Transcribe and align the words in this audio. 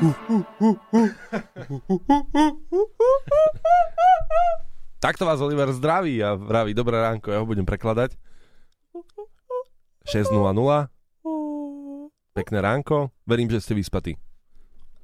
Takto 5.00 5.24
vás 5.28 5.40
Oliver 5.40 5.72
zdraví 5.72 6.24
a 6.24 6.34
vraví 6.40 6.72
dobré 6.72 7.00
ránko, 7.00 7.32
ja 7.32 7.40
ho 7.40 7.46
budem 7.48 7.64
prekladať. 7.68 8.16
6.00. 10.08 10.32
Pekné 12.32 12.58
ránko. 12.64 13.12
Verím, 13.28 13.52
že 13.52 13.60
ste 13.60 13.76
vyspatí. 13.76 14.16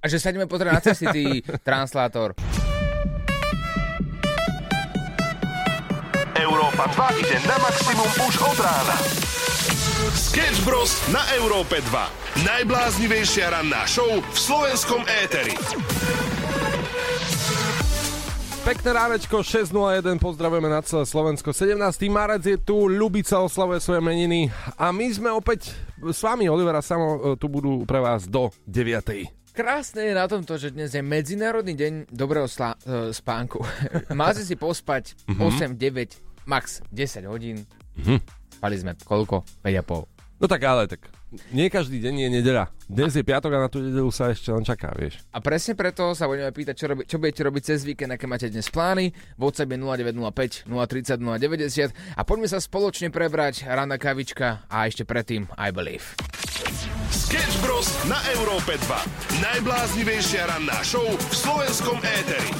A 0.00 0.08
že 0.08 0.16
sa 0.16 0.32
ideme 0.32 0.48
pozrieť 0.48 0.72
na 0.72 0.80
cesty, 0.80 1.04
ty 1.12 1.44
translátor. 1.60 2.32
Európa 6.36 6.84
2 6.88 7.20
ide 7.20 7.36
na 7.44 7.56
maximum 7.60 8.08
už 8.28 8.34
od 8.40 8.58
rána. 8.64 8.96
Sketch 10.26 10.58
Bros. 10.62 10.90
na 11.08 11.22
Európe 11.32 11.78
2. 11.84 12.42
Najbláznivejšia 12.42 13.46
ranná 13.48 13.86
show 13.86 14.06
v 14.10 14.34
slovenskom 14.34 15.06
éteri. 15.22 15.54
Pekné 18.60 18.90
ránečko, 18.90 19.40
6.01, 19.40 19.70
pozdravujeme 20.18 20.66
na 20.66 20.82
celé 20.82 21.04
Slovensko. 21.04 21.54
17. 21.54 21.78
marec 22.08 22.42
je 22.42 22.58
tu, 22.58 22.90
Ľubica 22.90 23.38
oslavuje 23.38 23.78
svoje 23.78 24.02
meniny 24.02 24.50
a 24.74 24.90
my 24.90 25.06
sme 25.06 25.30
opäť 25.30 25.70
s 25.96 26.18
vami, 26.18 26.46
Olivera 26.46 26.82
Samo, 26.82 27.06
e, 27.14 27.38
tu 27.38 27.46
budú 27.46 27.86
pre 27.86 28.02
vás 28.02 28.26
do 28.26 28.50
9. 28.66 29.30
Krásne 29.52 30.02
je 30.02 30.12
na 30.12 30.26
tomto, 30.26 30.54
že 30.54 30.68
dnes 30.68 30.90
je 30.90 31.00
Medzinárodný 31.00 31.72
deň 31.72 31.92
dobrého 32.10 32.44
sla- 32.44 32.74
uh, 32.82 33.08
spánku. 33.08 33.62
Máte 34.12 34.42
si 34.42 34.52
pospať 34.52 35.14
Mhm. 35.30 35.40
8, 35.40 35.72
9, 35.72 36.18
max 36.44 36.82
10 36.88 37.24
hodín. 37.24 37.62
Spali 38.50 38.76
sme 38.76 38.92
koľko? 38.98 39.46
5,5. 39.62 40.15
No 40.36 40.44
tak 40.44 40.68
ale, 40.68 40.84
tak 40.84 41.00
nie 41.48 41.72
každý 41.72 41.96
deň 41.96 42.14
je 42.20 42.28
nedeľa. 42.28 42.68
Dnes 42.92 43.16
je 43.16 43.24
piatok 43.24 43.56
a 43.56 43.64
na 43.64 43.68
tú 43.72 43.80
nedeľu 43.80 44.12
sa 44.12 44.28
ešte 44.28 44.52
len 44.52 44.60
čaká, 44.68 44.92
vieš. 44.92 45.24
A 45.32 45.40
presne 45.40 45.72
preto 45.72 46.12
sa 46.12 46.28
budeme 46.28 46.52
pýtať, 46.52 46.74
čo, 46.76 46.86
robi, 46.92 47.02
čo 47.08 47.16
budete 47.16 47.40
robiť 47.40 47.62
cez 47.64 47.80
víkend, 47.88 48.12
aké 48.12 48.28
máte 48.28 48.52
dnes 48.52 48.68
plány. 48.68 49.16
WhatsApp 49.40 49.72
je 49.72 49.78
0905 49.80 50.68
030 50.68 51.24
090 51.24 52.20
a 52.20 52.20
poďme 52.20 52.48
sa 52.52 52.60
spoločne 52.60 53.08
prebrať 53.08 53.64
ranná 53.64 53.96
kavička 53.96 54.68
a 54.68 54.84
ešte 54.84 55.08
predtým 55.08 55.48
I 55.56 55.72
Believe. 55.72 56.04
Sketch 57.08 57.56
Bros. 57.64 57.88
na 58.04 58.20
Európe 58.36 58.76
2. 58.76 59.40
Najbláznivejšia 59.40 60.52
ranná 60.52 60.84
show 60.84 61.04
v 61.16 61.32
slovenskom 61.32 61.96
éteri. 62.04 62.52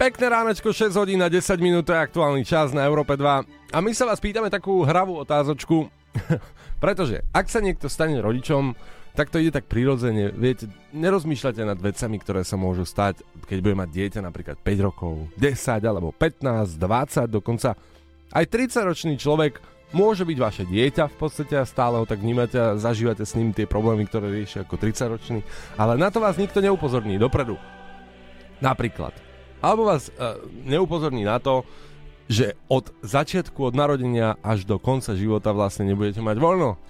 Pekné 0.00 0.26
ránečko, 0.34 0.74
6 0.74 0.98
hodín 0.98 1.22
a 1.22 1.30
10 1.30 1.62
minút, 1.62 1.86
to 1.86 1.94
je 1.94 2.00
aktuálny 2.00 2.42
čas 2.42 2.74
na 2.74 2.82
Európe 2.82 3.14
2. 3.14 3.61
A 3.72 3.80
my 3.80 3.96
sa 3.96 4.04
vás 4.04 4.20
pýtame 4.20 4.52
takú 4.52 4.84
hravú 4.84 5.16
otázočku, 5.16 5.88
pretože 6.84 7.24
ak 7.32 7.48
sa 7.48 7.64
niekto 7.64 7.88
stane 7.88 8.20
rodičom, 8.20 8.76
tak 9.16 9.32
to 9.32 9.40
ide 9.40 9.48
tak 9.48 9.64
prirodzene. 9.64 10.28
Viete, 10.28 10.68
nerozmýšľate 10.92 11.64
nad 11.64 11.80
vecami, 11.80 12.16
ktoré 12.20 12.44
sa 12.44 12.60
môžu 12.60 12.84
stať, 12.84 13.24
keď 13.48 13.58
bude 13.64 13.76
mať 13.80 13.88
dieťa 13.88 14.20
napríklad 14.20 14.60
5 14.60 14.86
rokov, 14.88 15.32
10 15.40 15.88
alebo 15.88 16.12
15, 16.12 16.76
20 16.76 17.32
dokonca. 17.32 17.72
Aj 18.32 18.44
30-ročný 18.44 19.16
človek 19.16 19.60
môže 19.96 20.28
byť 20.28 20.38
vaše 20.40 20.64
dieťa 20.68 21.08
v 21.08 21.16
podstate 21.16 21.56
a 21.56 21.68
stále 21.68 21.96
ho 21.96 22.04
tak 22.04 22.20
vnímate 22.20 22.56
a 22.60 22.76
zažívate 22.76 23.24
s 23.24 23.36
ním 23.36 23.56
tie 23.56 23.64
problémy, 23.64 24.04
ktoré 24.04 24.32
rieši 24.32 24.68
ako 24.68 24.76
30-ročný. 24.76 25.40
Ale 25.80 25.96
na 25.96 26.12
to 26.12 26.20
vás 26.20 26.36
nikto 26.36 26.60
neupozorní 26.60 27.16
dopredu. 27.16 27.56
Napríklad. 28.60 29.16
Alebo 29.64 29.88
vás 29.88 30.12
uh, 30.12 30.40
neupozorní 30.64 31.24
na 31.24 31.40
to, 31.40 31.64
že 32.32 32.56
od 32.72 32.88
začiatku, 33.04 33.60
od 33.60 33.76
narodenia 33.76 34.40
až 34.40 34.64
do 34.64 34.80
konca 34.80 35.12
života 35.12 35.52
vlastne 35.52 35.84
nebudete 35.84 36.24
mať 36.24 36.40
voľno. 36.40 36.80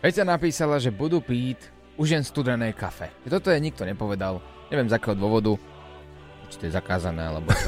Peťa 0.00 0.24
napísala, 0.24 0.80
že 0.80 0.88
budú 0.88 1.20
pít 1.20 1.60
už 2.00 2.16
jen 2.16 2.24
studené 2.24 2.72
kafe. 2.72 3.12
Toto 3.28 3.52
je 3.52 3.60
nikto 3.60 3.84
nepovedal. 3.84 4.40
Neviem 4.72 4.88
z 4.88 4.96
akého 4.96 5.12
dôvodu. 5.12 5.60
Či 6.48 6.56
to 6.56 6.64
je 6.64 6.72
zakázané, 6.72 7.28
alebo... 7.28 7.52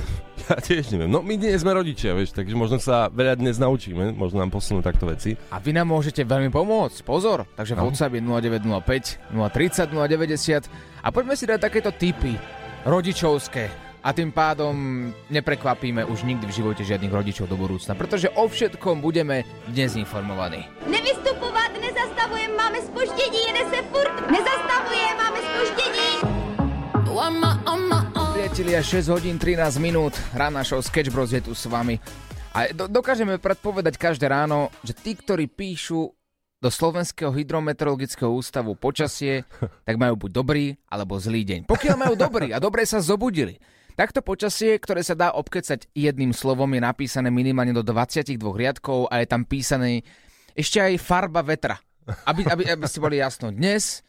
Ja 0.49 0.57
tiež 0.59 0.91
neviem. 0.91 1.07
No 1.07 1.23
my 1.23 1.39
nie 1.39 1.55
sme 1.55 1.71
rodičia, 1.71 2.11
vieš, 2.11 2.35
takže 2.35 2.59
možno 2.59 2.83
sa 2.83 3.07
veľa 3.07 3.39
dnes 3.39 3.55
naučíme, 3.61 4.11
možno 4.17 4.43
nám 4.43 4.51
posunú 4.51 4.83
takto 4.83 5.07
veci. 5.07 5.39
A 5.53 5.63
vy 5.63 5.71
nám 5.71 5.87
môžete 5.87 6.27
veľmi 6.27 6.51
pomôcť. 6.51 7.07
Pozor, 7.07 7.47
takže 7.55 7.79
No. 7.79 7.87
WhatsApp 7.87 8.19
je 8.19 8.23
0905 8.25 9.31
030 9.31 9.95
090 9.95 10.67
a 11.07 11.09
poďme 11.15 11.39
si 11.39 11.45
dať 11.47 11.61
takéto 11.61 11.95
tipy 11.95 12.35
rodičovské. 12.83 13.90
A 14.01 14.17
tým 14.17 14.33
pádom 14.33 14.73
neprekvapíme 15.29 16.09
už 16.09 16.25
nikdy 16.25 16.49
v 16.49 16.57
živote 16.57 16.81
žiadnych 16.89 17.13
rodičov 17.13 17.53
do 17.53 17.61
budúcna, 17.61 17.93
pretože 17.93 18.33
o 18.33 18.49
všetkom 18.49 19.05
budeme 19.05 19.45
dnes 19.69 19.93
informovaní. 19.93 20.65
Nevystupovat, 20.89 21.77
nezastavujem, 21.77 22.49
máme 22.57 22.81
spoždění, 22.81 23.41
jede 23.53 23.65
se 23.69 23.81
furt, 23.93 24.15
nezastavuje, 24.33 25.07
máme 25.21 25.41
spoždění. 25.45 26.11
Priatelia, 28.33 28.81
6 28.81 29.09
hodín 29.13 29.37
13 29.37 29.77
minút, 29.77 30.17
rána 30.33 30.65
show 30.65 30.81
Sketch 30.81 31.13
Bros 31.13 31.29
je 31.29 31.45
tu 31.45 31.53
s 31.53 31.69
vami. 31.69 32.01
A 32.57 32.73
do, 32.73 32.89
dokážeme 32.89 33.37
predpovedať 33.37 34.01
každé 34.01 34.33
ráno, 34.33 34.73
že 34.81 34.97
tí, 34.97 35.13
ktorí 35.13 35.45
píšu 35.45 36.09
do 36.61 36.69
Slovenského 36.73 37.33
hydrometeorologického 37.37 38.33
ústavu 38.33 38.73
počasie, 38.81 39.45
tak 39.87 40.01
majú 40.01 40.25
buď 40.25 40.31
dobrý 40.33 40.67
alebo 40.89 41.21
zlý 41.21 41.45
deň. 41.45 41.61
Pokiaľ 41.69 41.97
majú 42.01 42.15
dobrý 42.17 42.57
a 42.57 42.59
dobre 42.61 42.89
sa 42.89 43.05
zobudili, 43.05 43.61
takto 43.95 44.21
počasie, 44.21 44.79
ktoré 44.79 45.03
sa 45.05 45.15
dá 45.19 45.33
obkecať 45.35 45.91
jedným 45.95 46.31
slovom, 46.35 46.71
je 46.75 46.81
napísané 46.83 47.29
minimálne 47.29 47.75
do 47.75 47.85
22 47.85 48.37
riadkov 48.37 49.11
a 49.11 49.23
je 49.23 49.27
tam 49.27 49.43
písané 49.47 50.03
ešte 50.55 50.83
aj 50.83 51.01
farba 51.01 51.41
vetra. 51.41 51.79
Aby, 52.27 52.43
aby, 52.49 52.63
aby 52.67 52.85
ste 52.91 52.99
boli 52.99 53.23
jasno, 53.23 53.55
dnes 53.55 54.03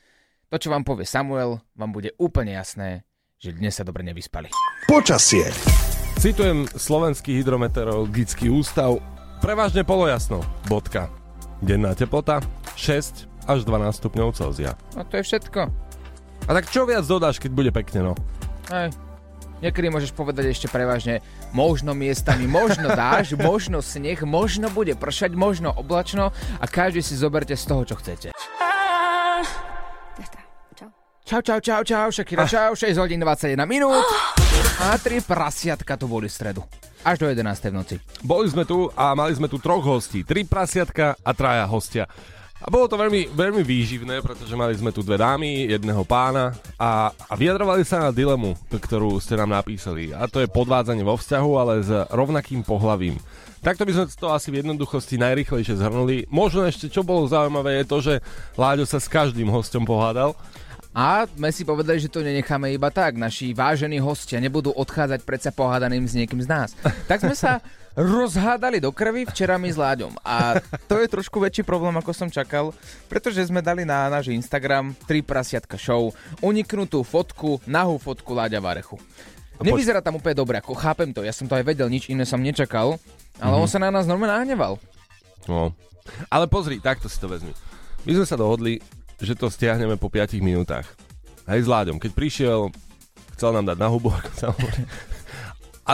to, 0.52 0.60
čo 0.60 0.68
vám 0.68 0.84
povie 0.84 1.08
Samuel, 1.08 1.64
vám 1.78 1.92
bude 1.96 2.12
úplne 2.20 2.58
jasné, 2.58 3.08
že 3.40 3.56
dnes 3.56 3.72
sa 3.72 3.88
dobre 3.88 4.04
nevyspali. 4.04 4.52
Počasie. 4.90 5.48
Citujem 6.20 6.68
Slovenský 6.76 7.40
hydrometeorologický 7.40 8.52
ústav, 8.52 9.00
prevažne 9.40 9.88
polojasno, 9.88 10.44
bodka. 10.68 11.08
Denná 11.64 11.96
teplota 11.96 12.44
6 12.76 13.48
až 13.48 13.64
12 13.64 14.02
stupňov 14.02 14.36
Celzia. 14.36 14.76
No 14.98 15.08
to 15.08 15.22
je 15.22 15.24
všetko. 15.30 15.72
A 16.46 16.52
tak 16.52 16.68
čo 16.74 16.84
viac 16.90 17.06
dodáš, 17.06 17.40
keď 17.40 17.52
bude 17.54 17.72
pekne, 17.72 18.12
no? 18.12 18.14
Hej. 18.74 18.92
Niekedy 19.62 19.94
môžeš 19.94 20.18
povedať 20.18 20.58
ešte 20.58 20.68
prevažne 20.68 21.22
možno 21.54 21.94
miestami, 21.94 22.50
možno 22.50 22.90
dáš, 22.98 23.38
možno 23.50 23.86
sneh, 23.86 24.18
možno 24.26 24.74
bude 24.74 24.98
pršať, 24.98 25.38
možno 25.38 25.70
oblačno 25.70 26.34
a 26.58 26.66
každý 26.66 27.06
si 27.06 27.14
zoberte 27.14 27.54
z 27.54 27.64
toho, 27.70 27.86
čo 27.86 27.96
chcete. 28.02 28.34
Čau, 31.32 31.40
čau, 31.40 31.64
čau, 31.64 31.80
čau, 31.88 32.12
Shakira, 32.12 32.44
čau, 32.44 32.76
6 32.76 32.92
hodín 33.00 33.24
21 33.24 33.64
minút 33.64 34.04
a 34.84 35.00
3 35.00 35.24
prasiatka 35.24 35.96
tu 35.96 36.10
boli 36.10 36.28
v 36.28 36.34
stredu. 36.34 36.62
Až 37.08 37.24
do 37.24 37.32
11. 37.32 37.72
v 37.72 37.74
noci. 37.74 37.96
Boli 38.20 38.52
sme 38.52 38.68
tu 38.68 38.92
a 39.00 39.16
mali 39.16 39.32
sme 39.32 39.48
tu 39.48 39.56
troch 39.56 39.80
hostí, 39.80 40.28
tri 40.28 40.44
prasiatka 40.44 41.16
a 41.24 41.32
traja 41.32 41.64
hostia. 41.72 42.04
A 42.62 42.70
bolo 42.70 42.86
to 42.86 42.94
veľmi, 42.94 43.34
veľmi 43.34 43.66
výživné, 43.66 44.22
pretože 44.22 44.54
mali 44.54 44.78
sme 44.78 44.94
tu 44.94 45.02
dve 45.02 45.18
dámy, 45.18 45.66
jedného 45.66 46.06
pána 46.06 46.54
a, 46.78 47.10
a 47.10 47.34
vyjadrovali 47.34 47.82
sa 47.82 48.06
na 48.06 48.12
dilemu, 48.14 48.54
ktorú 48.70 49.18
ste 49.18 49.34
nám 49.34 49.58
napísali. 49.58 50.14
A 50.14 50.30
to 50.30 50.38
je 50.38 50.50
podvádzanie 50.50 51.02
vo 51.02 51.18
vzťahu, 51.18 51.52
ale 51.58 51.82
s 51.82 51.90
rovnakým 52.14 52.62
pohlavím. 52.62 53.18
Takto 53.66 53.82
by 53.86 53.94
sme 53.94 54.06
to 54.14 54.30
asi 54.30 54.50
v 54.54 54.62
jednoduchosti 54.62 55.22
najrychlejšie 55.22 55.78
zhrnuli. 55.82 56.30
Možno 56.30 56.66
ešte 56.66 56.90
čo 56.90 57.02
bolo 57.02 57.30
zaujímavé 57.30 57.82
je 57.82 57.86
to, 57.86 57.98
že 58.02 58.14
Láďo 58.58 58.86
sa 58.86 59.02
s 59.02 59.10
každým 59.10 59.50
hostom 59.50 59.82
pohádal. 59.82 60.38
A 60.92 61.24
sme 61.24 61.50
si 61.56 61.64
povedali, 61.64 62.04
že 62.04 62.12
to 62.12 62.26
nenecháme 62.26 62.74
iba 62.74 62.92
tak. 62.92 63.16
Naši 63.16 63.56
vážení 63.56 64.02
hostia 64.04 64.44
nebudú 64.44 64.76
odchádzať 64.76 65.24
predsa 65.24 65.50
pohádaným 65.54 66.04
s 66.04 66.18
niekým 66.18 66.42
z 66.44 66.52
nás. 66.52 66.70
Tak 67.10 67.24
sme 67.24 67.38
sa 67.38 67.64
rozhádali 67.96 68.80
do 68.80 68.92
krvi 68.92 69.28
včera 69.28 69.60
my 69.60 69.70
s 69.70 69.78
Láďom. 69.78 70.16
A 70.24 70.60
to 70.88 71.00
je 71.00 71.08
trošku 71.12 71.40
väčší 71.40 71.64
problém, 71.68 71.96
ako 72.00 72.12
som 72.16 72.30
čakal, 72.32 72.72
pretože 73.12 73.48
sme 73.48 73.60
dali 73.60 73.84
na 73.84 74.08
náš 74.08 74.32
Instagram 74.32 74.96
3 75.08 75.22
prasiatka 75.26 75.76
show 75.76 76.16
uniknutú 76.40 77.04
fotku, 77.04 77.60
nahú 77.68 78.00
fotku 78.00 78.32
Láďa 78.32 78.64
Varechu. 78.64 78.96
Nevyzerá 79.62 80.02
tam 80.02 80.18
úplne 80.18 80.34
dobre, 80.34 80.58
ako 80.58 80.74
chápem 80.74 81.14
to, 81.14 81.22
ja 81.22 81.30
som 81.30 81.46
to 81.46 81.54
aj 81.54 81.62
vedel, 81.62 81.86
nič 81.86 82.10
iné 82.10 82.26
som 82.26 82.42
nečakal, 82.42 82.98
ale 83.38 83.56
on 83.62 83.70
sa 83.70 83.78
na 83.78 83.94
nás 83.94 84.10
normálne 84.10 84.42
nahneval. 84.42 84.82
No. 85.46 85.70
Ale 86.34 86.50
pozri, 86.50 86.82
takto 86.82 87.06
si 87.06 87.22
to 87.22 87.30
vezmi. 87.30 87.54
My 88.10 88.18
sme 88.18 88.26
sa 88.26 88.34
dohodli, 88.34 88.82
že 89.22 89.38
to 89.38 89.54
stiahneme 89.54 90.02
po 90.02 90.10
5 90.10 90.42
minútach. 90.42 90.90
Hej, 91.46 91.66
s 91.66 91.70
Láďom. 91.70 92.02
Keď 92.02 92.12
prišiel, 92.18 92.74
chcel 93.38 93.54
nám 93.54 93.70
dať 93.70 93.78
na 93.78 93.88
hubu, 93.90 94.10
ako 94.10 94.32
sa 94.34 94.50
hovorí. 94.50 94.82
A 95.86 95.94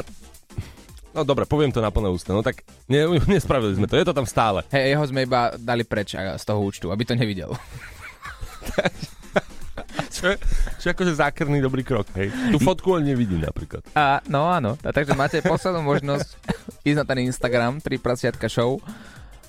No 1.17 1.25
dobre, 1.25 1.49
poviem 1.49 1.73
to 1.73 1.81
na 1.81 1.89
plné 1.89 2.13
ústa. 2.13 2.29
No 2.29 2.45
tak 2.45 2.61
ne, 2.85 3.09
nespravili 3.33 3.73
sme 3.73 3.89
to, 3.89 3.97
je 3.97 4.05
to 4.05 4.13
tam 4.13 4.29
stále. 4.29 4.61
Hej, 4.69 4.93
jeho 4.93 5.05
sme 5.09 5.25
iba 5.25 5.57
dali 5.57 5.81
preč 5.81 6.13
z 6.13 6.43
toho 6.45 6.61
účtu, 6.61 6.93
aby 6.93 7.01
to 7.01 7.17
nevidel. 7.17 7.57
Čo 10.17 10.33
je, 10.33 10.37
čo 10.81 10.85
je 10.89 10.93
akože 10.97 11.13
zákerný 11.13 11.61
dobrý 11.61 11.85
krok, 11.85 12.09
hej. 12.17 12.33
Tú 12.49 12.57
fotku 12.57 12.97
on 12.97 13.05
nevidí 13.05 13.37
napríklad. 13.37 13.85
A, 13.93 14.17
no 14.25 14.49
áno, 14.49 14.73
a 14.81 14.89
takže 14.89 15.13
máte 15.13 15.37
poslednú 15.45 15.85
možnosť 15.85 16.33
ísť 16.81 16.97
na 16.97 17.05
ten 17.05 17.21
Instagram 17.29 17.77
3 17.77 18.01
prasiatka 18.01 18.49
show 18.49 18.81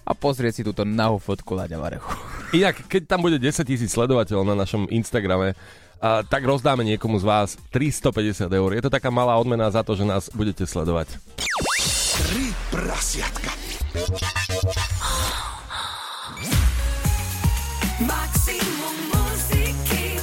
a 0.05 0.13
pozrieť 0.13 0.61
si 0.61 0.63
túto 0.69 0.85
nahú 0.85 1.17
fotku 1.17 1.57
Láďa 1.57 1.81
Varechu. 1.81 2.13
Inak, 2.53 2.85
keď 2.85 3.09
tam 3.09 3.25
bude 3.25 3.41
10 3.41 3.65
tisíc 3.65 3.89
sledovateľov 3.97 4.45
na 4.45 4.61
našom 4.61 4.85
Instagrame, 4.93 5.57
a 5.99 6.23
tak 6.23 6.47
rozdáme 6.47 6.87
niekomu 6.87 7.19
z 7.19 7.25
vás 7.27 7.49
350 7.75 8.47
eur. 8.47 8.71
Je 8.75 8.83
to 8.83 8.91
taká 8.91 9.11
malá 9.11 9.35
odmena 9.35 9.67
za 9.71 9.83
to, 9.83 9.99
že 9.99 10.07
nás 10.07 10.31
budete 10.31 10.63
sledovať. 10.63 11.19
Tri 12.23 12.55
prasiatka. 12.71 13.51
Maximum 17.99 18.97
muziky 19.11 20.23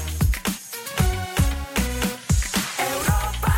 Európa 2.80 3.56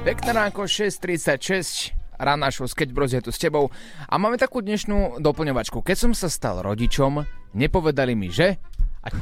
2 0.00 0.08
Pekné 0.08 0.30
ránko, 0.32 0.64
6.36, 0.64 1.92
rána 2.16 2.48
show 2.48 2.64
Sketch 2.64 2.96
Bros 2.96 3.12
je 3.12 3.20
tu 3.20 3.28
s 3.28 3.36
tebou 3.36 3.68
a 4.08 4.14
máme 4.16 4.40
takú 4.40 4.64
dnešnú 4.64 5.20
doplňovačku. 5.20 5.84
Keď 5.84 5.96
som 6.08 6.12
sa 6.16 6.32
stal 6.32 6.64
rodičom, 6.64 7.20
nepovedali 7.52 8.16
mi, 8.16 8.32
že... 8.32 8.56
A 9.04 9.12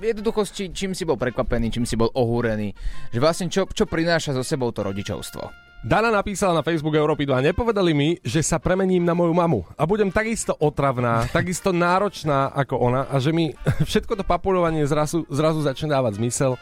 jednoducho, 0.00 0.46
či, 0.46 0.70
čím 0.70 0.94
si 0.94 1.02
bol 1.02 1.18
prekvapený, 1.18 1.74
čím 1.74 1.84
si 1.84 1.98
bol 1.98 2.08
ohúrený, 2.14 2.72
že 3.10 3.18
vlastne 3.18 3.50
čo, 3.50 3.66
čo 3.68 3.84
prináša 3.84 4.34
so 4.34 4.46
sebou 4.46 4.70
to 4.70 4.86
rodičovstvo. 4.86 5.68
Dana 5.78 6.10
napísala 6.10 6.58
na 6.58 6.66
Facebook 6.66 6.98
Európy 6.98 7.22
2 7.22 7.54
nepovedali 7.54 7.94
mi, 7.94 8.18
že 8.26 8.42
sa 8.42 8.58
premením 8.58 9.06
na 9.06 9.14
moju 9.14 9.30
mamu. 9.30 9.62
A 9.78 9.86
budem 9.86 10.10
takisto 10.10 10.50
otravná, 10.58 11.22
takisto 11.38 11.70
náročná 11.70 12.50
ako 12.50 12.74
ona 12.82 13.06
a 13.06 13.22
že 13.22 13.30
mi 13.30 13.54
všetko 13.88 14.18
to 14.18 14.24
papulovanie 14.26 14.82
zrazu, 14.90 15.22
zrazu 15.30 15.62
začne 15.62 15.94
dávať 15.94 16.18
zmysel 16.18 16.58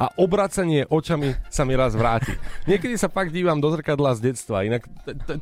a 0.00 0.08
obracanie 0.16 0.88
očami 0.88 1.36
sa 1.52 1.68
mi 1.68 1.76
raz 1.76 1.92
vráti. 1.92 2.32
Niekedy 2.64 2.96
sa 2.96 3.12
fakt 3.12 3.36
dívam 3.36 3.60
do 3.60 3.68
zrkadla 3.68 4.16
z 4.16 4.32
detstva, 4.32 4.64
inak 4.64 4.88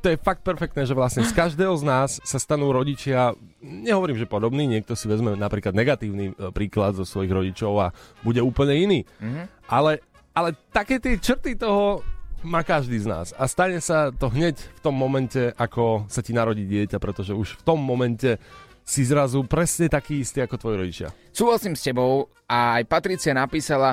to, 0.03 0.07
je 0.11 0.19
fakt 0.19 0.43
perfektné, 0.43 0.83
že 0.83 0.99
vlastne 0.99 1.23
z 1.23 1.31
každého 1.31 1.79
z 1.79 1.85
nás 1.87 2.19
sa 2.27 2.43
stanú 2.43 2.75
rodičia, 2.75 3.39
nehovorím, 3.63 4.19
že 4.19 4.27
podobný, 4.27 4.67
niekto 4.67 4.99
si 4.99 5.07
vezme 5.07 5.39
napríklad 5.39 5.79
negatívny 5.79 6.35
e, 6.35 6.51
príklad 6.51 6.99
zo 6.99 7.07
svojich 7.07 7.31
rodičov 7.31 7.73
a 7.79 7.87
bude 8.27 8.43
úplne 8.43 8.75
iný. 8.75 9.01
Mm-hmm. 9.23 9.71
Ale, 9.71 10.03
ale 10.35 10.59
také 10.75 10.99
tie 10.99 11.15
črty 11.23 11.55
toho 11.55 12.03
má 12.43 12.67
každý 12.67 12.99
z 12.99 13.07
nás. 13.07 13.27
A 13.39 13.47
stane 13.47 13.79
sa 13.79 14.11
to 14.11 14.27
hneď 14.27 14.59
v 14.59 14.81
tom 14.83 14.95
momente, 14.95 15.55
ako 15.55 16.11
sa 16.11 16.19
ti 16.19 16.35
narodí 16.35 16.67
dieťa, 16.67 16.99
pretože 16.99 17.31
už 17.31 17.63
v 17.63 17.67
tom 17.67 17.79
momente 17.79 18.43
si 18.89 19.05
zrazu 19.05 19.45
presne 19.45 19.87
taký 19.93 20.25
istý 20.25 20.41
ako 20.43 20.57
tvoji 20.57 20.77
rodičia. 20.81 21.09
Súhlasím 21.31 21.77
s 21.77 21.85
tebou 21.85 22.33
a 22.49 22.81
aj 22.81 22.89
Patricia 22.89 23.37
napísala, 23.37 23.93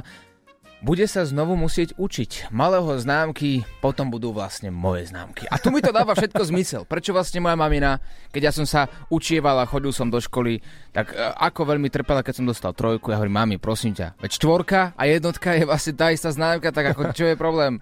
bude 0.83 1.07
sa 1.07 1.24
znovu 1.24 1.56
musieť 1.56 1.95
učiť. 1.95 2.51
Malého 2.51 2.88
známky, 3.00 3.63
potom 3.80 4.12
budú 4.12 4.36
vlastne 4.36 4.74
moje 4.74 5.10
známky. 5.10 5.48
A 5.48 5.56
tu 5.60 5.72
mi 5.72 5.80
to 5.80 5.95
dáva 5.95 6.12
všetko 6.12 6.42
zmysel. 6.51 6.81
Prečo 6.83 7.16
vlastne 7.16 7.39
moja 7.39 7.56
mamina, 7.56 8.00
keď 8.36 8.42
ja 8.50 8.51
som 8.51 8.68
sa 8.68 8.88
učieval 9.07 9.60
a 9.62 9.69
chodil 9.69 9.95
som 9.95 10.12
do 10.12 10.19
školy, 10.19 10.60
tak 10.92 11.12
e, 11.12 11.18
ako 11.19 11.75
veľmi 11.75 11.88
trpela, 11.88 12.22
keď 12.22 12.44
som 12.44 12.45
dostal 12.50 12.75
trojku. 12.75 13.10
Ja 13.13 13.18
hovorím, 13.22 13.39
mami, 13.39 13.56
prosím 13.57 13.95
ťa, 13.95 14.19
veď 14.19 14.31
štvorka 14.36 14.80
a 14.94 15.01
jednotka 15.07 15.56
je 15.56 15.63
vlastne 15.63 15.94
tá 15.95 16.12
istá 16.12 16.30
známka, 16.30 16.69
tak 16.75 16.94
ako 16.94 17.16
čo 17.16 17.31
je 17.31 17.36
problém? 17.39 17.80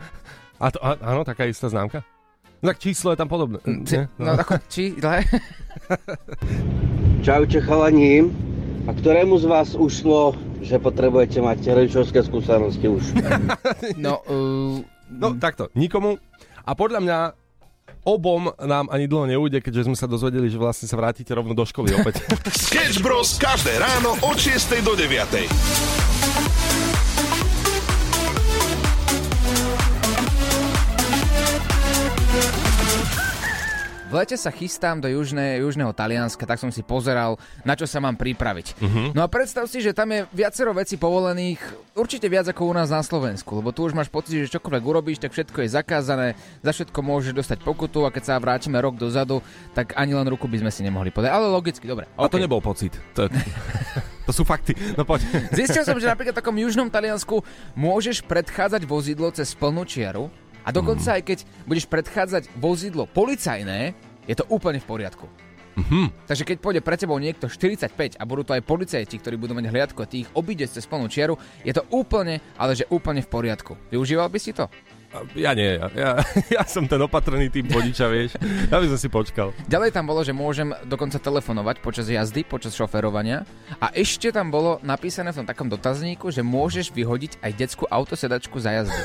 A 0.62 0.69
to, 0.72 0.80
a, 0.80 0.96
áno, 1.01 1.25
taká 1.28 1.50
istá 1.50 1.68
známka? 1.68 2.06
No 2.63 2.72
tak 2.72 2.80
číslo 2.80 3.12
je 3.12 3.19
tam 3.19 3.28
podobné. 3.28 3.60
Či, 3.84 4.00
Nie? 4.00 4.07
no 4.16 4.39
ako, 4.39 4.56
či, 4.72 4.96
le? 4.96 5.19
Čaute 7.28 7.60
chalani. 7.60 8.31
A 8.88 8.92
ktorému 8.96 9.36
z 9.39 9.46
vás 9.48 9.75
ušlo, 9.75 10.36
že 10.63 10.80
potrebujete 10.80 11.44
mať 11.44 11.60
rodičovské 11.75 12.24
skúsenosti 12.24 12.88
už? 12.88 13.04
No, 14.00 14.24
uh, 14.31 14.80
No 15.13 15.38
takto, 15.38 15.69
nikomu. 15.77 16.18
A 16.63 16.74
podľa 16.74 17.00
mňa 17.04 17.18
obom 18.04 18.51
nám 18.60 18.89
ani 18.92 19.07
dlho 19.07 19.27
neújde, 19.30 19.60
keďže 19.63 19.92
sme 19.92 19.98
sa 20.00 20.10
dozvedeli, 20.10 20.50
že 20.50 20.60
vlastne 20.60 20.88
sa 20.89 21.00
vrátite 21.00 21.31
rovno 21.36 21.54
do 21.56 21.63
školy 21.63 21.94
opäť. 21.95 22.24
Sketch 22.68 23.00
Bros. 23.04 23.38
každé 23.38 23.77
ráno 23.80 24.18
od 24.24 24.38
6 24.39 24.81
do 24.83 24.95
9. 24.95 26.03
V 34.13 34.21
lete 34.21 34.38
sa 34.38 34.54
chystám 34.54 35.01
do 35.01 35.10
južné, 35.10 35.57
južného 35.65 35.89
Talianska, 35.89 36.45
tak 36.45 36.62
som 36.62 36.69
si 36.69 36.86
pozeral, 36.86 37.33
na 37.65 37.74
čo 37.74 37.89
sa 37.89 37.98
mám 37.98 38.13
pripraviť. 38.13 38.77
Uh-huh. 38.77 39.10
No 39.10 39.25
a 39.25 39.27
predstav 39.27 39.65
si, 39.65 39.81
že 39.81 39.89
tam 39.89 40.13
je 40.13 40.30
viacero 40.30 40.69
vecí 40.69 41.01
povolených, 41.01 41.57
určite 41.98 42.30
viac 42.30 42.45
ako 42.45 42.69
u 42.69 42.74
nás 42.77 42.94
na 42.94 43.01
Slovensku, 43.01 43.57
lebo 43.57 43.74
tu 43.74 43.81
už 43.81 43.98
máš 43.98 44.13
pocit, 44.13 44.38
že 44.38 44.54
čokoľvek 44.54 44.83
urobíš, 44.86 45.18
tak 45.18 45.33
všetko 45.33 45.65
je 45.65 45.74
zakázané, 45.74 46.27
za 46.62 46.69
všetko 46.77 47.00
môžeš 47.01 47.33
dostať 47.33 47.65
pokutu 47.65 48.06
a 48.06 48.13
keď 48.13 48.24
sa 48.30 48.38
vrátime 48.38 48.77
rok 48.77 49.01
dozadu, 49.01 49.42
tak 49.74 49.98
ani 49.98 50.13
len 50.13 50.30
ruku 50.30 50.45
by 50.45 50.62
sme 50.62 50.69
si 50.69 50.86
nemohli 50.86 51.10
podať. 51.10 51.33
Ale 51.33 51.50
logicky, 51.50 51.89
dobre. 51.89 52.06
A 52.13 52.30
to 52.30 52.38
nebol 52.38 52.62
pocit. 52.62 52.94
To, 53.18 53.25
to 54.30 54.31
sú 54.31 54.45
fakty. 54.45 54.77
No 54.94 55.10
poď. 55.10 55.25
Zistil 55.57 55.81
som, 55.81 55.98
že 55.98 56.06
napríklad 56.06 56.38
v 56.38 56.39
takom 56.45 56.54
južnom 56.54 56.86
Taliansku 56.86 57.42
môžeš 57.74 58.21
predchádzať 58.30 58.86
vozidlo 58.86 59.33
cez 59.33 59.57
plnú 59.57 59.89
čiaru 59.89 60.30
a 60.63 60.69
dokonca 60.71 61.19
aj 61.19 61.24
keď 61.24 61.39
budeš 61.68 61.86
predchádzať 61.92 62.44
vozidlo 62.57 63.07
policajné, 63.07 63.94
je 64.24 64.36
to 64.36 64.48
úplne 64.48 64.80
v 64.80 64.88
poriadku. 64.88 65.27
Mhm. 65.74 66.30
Takže 66.30 66.45
keď 66.45 66.57
pôjde 66.62 66.81
pre 66.86 66.94
tebou 66.94 67.18
niekto 67.18 67.50
45 67.50 68.21
a 68.21 68.24
budú 68.30 68.45
to 68.45 68.54
aj 68.54 68.62
policajti, 68.62 69.18
ktorí 69.18 69.42
budú 69.42 69.57
mať 69.57 69.74
hliadku 69.74 70.00
a 70.06 70.10
ty 70.10 70.21
ich 70.21 70.30
obídeš 70.38 70.77
cez 70.77 70.86
plnú 70.86 71.10
čiaru, 71.10 71.33
je 71.65 71.74
to 71.74 71.81
úplne, 71.89 72.38
ale 72.62 72.77
že 72.77 72.86
úplne 72.94 73.25
v 73.25 73.30
poriadku. 73.30 73.74
Využíval 73.89 74.30
by 74.30 74.38
si 74.38 74.54
to? 74.54 74.69
Ja 75.38 75.54
nie, 75.54 75.77
ja, 75.77 75.88
ja, 75.94 76.12
ja 76.60 76.63
som 76.65 76.89
ten 76.89 76.98
opatrný 76.98 77.50
typ 77.54 77.69
vodiča, 77.69 78.10
vieš. 78.10 78.33
Ja 78.69 78.81
by 78.81 78.88
som 78.89 79.00
si 79.00 79.10
počkal. 79.10 79.54
Ďalej 79.69 79.94
tam 79.94 80.10
bolo, 80.10 80.25
že 80.25 80.33
môžem 80.33 80.74
dokonca 80.89 81.21
telefonovať 81.21 81.75
počas 81.86 82.10
jazdy, 82.10 82.42
počas 82.42 82.74
šoferovania 82.74 83.45
a 83.77 83.94
ešte 83.94 84.33
tam 84.33 84.50
bolo 84.50 84.81
napísané 84.81 85.30
v 85.30 85.44
tom 85.44 85.48
takom 85.50 85.69
dotazníku, 85.69 86.33
že 86.33 86.42
môžeš 86.42 86.89
vyhodiť 86.89 87.42
aj 87.45 87.51
detskú 87.54 87.86
autosedačku 87.86 88.57
za 88.57 88.74
jazdy. 88.81 89.01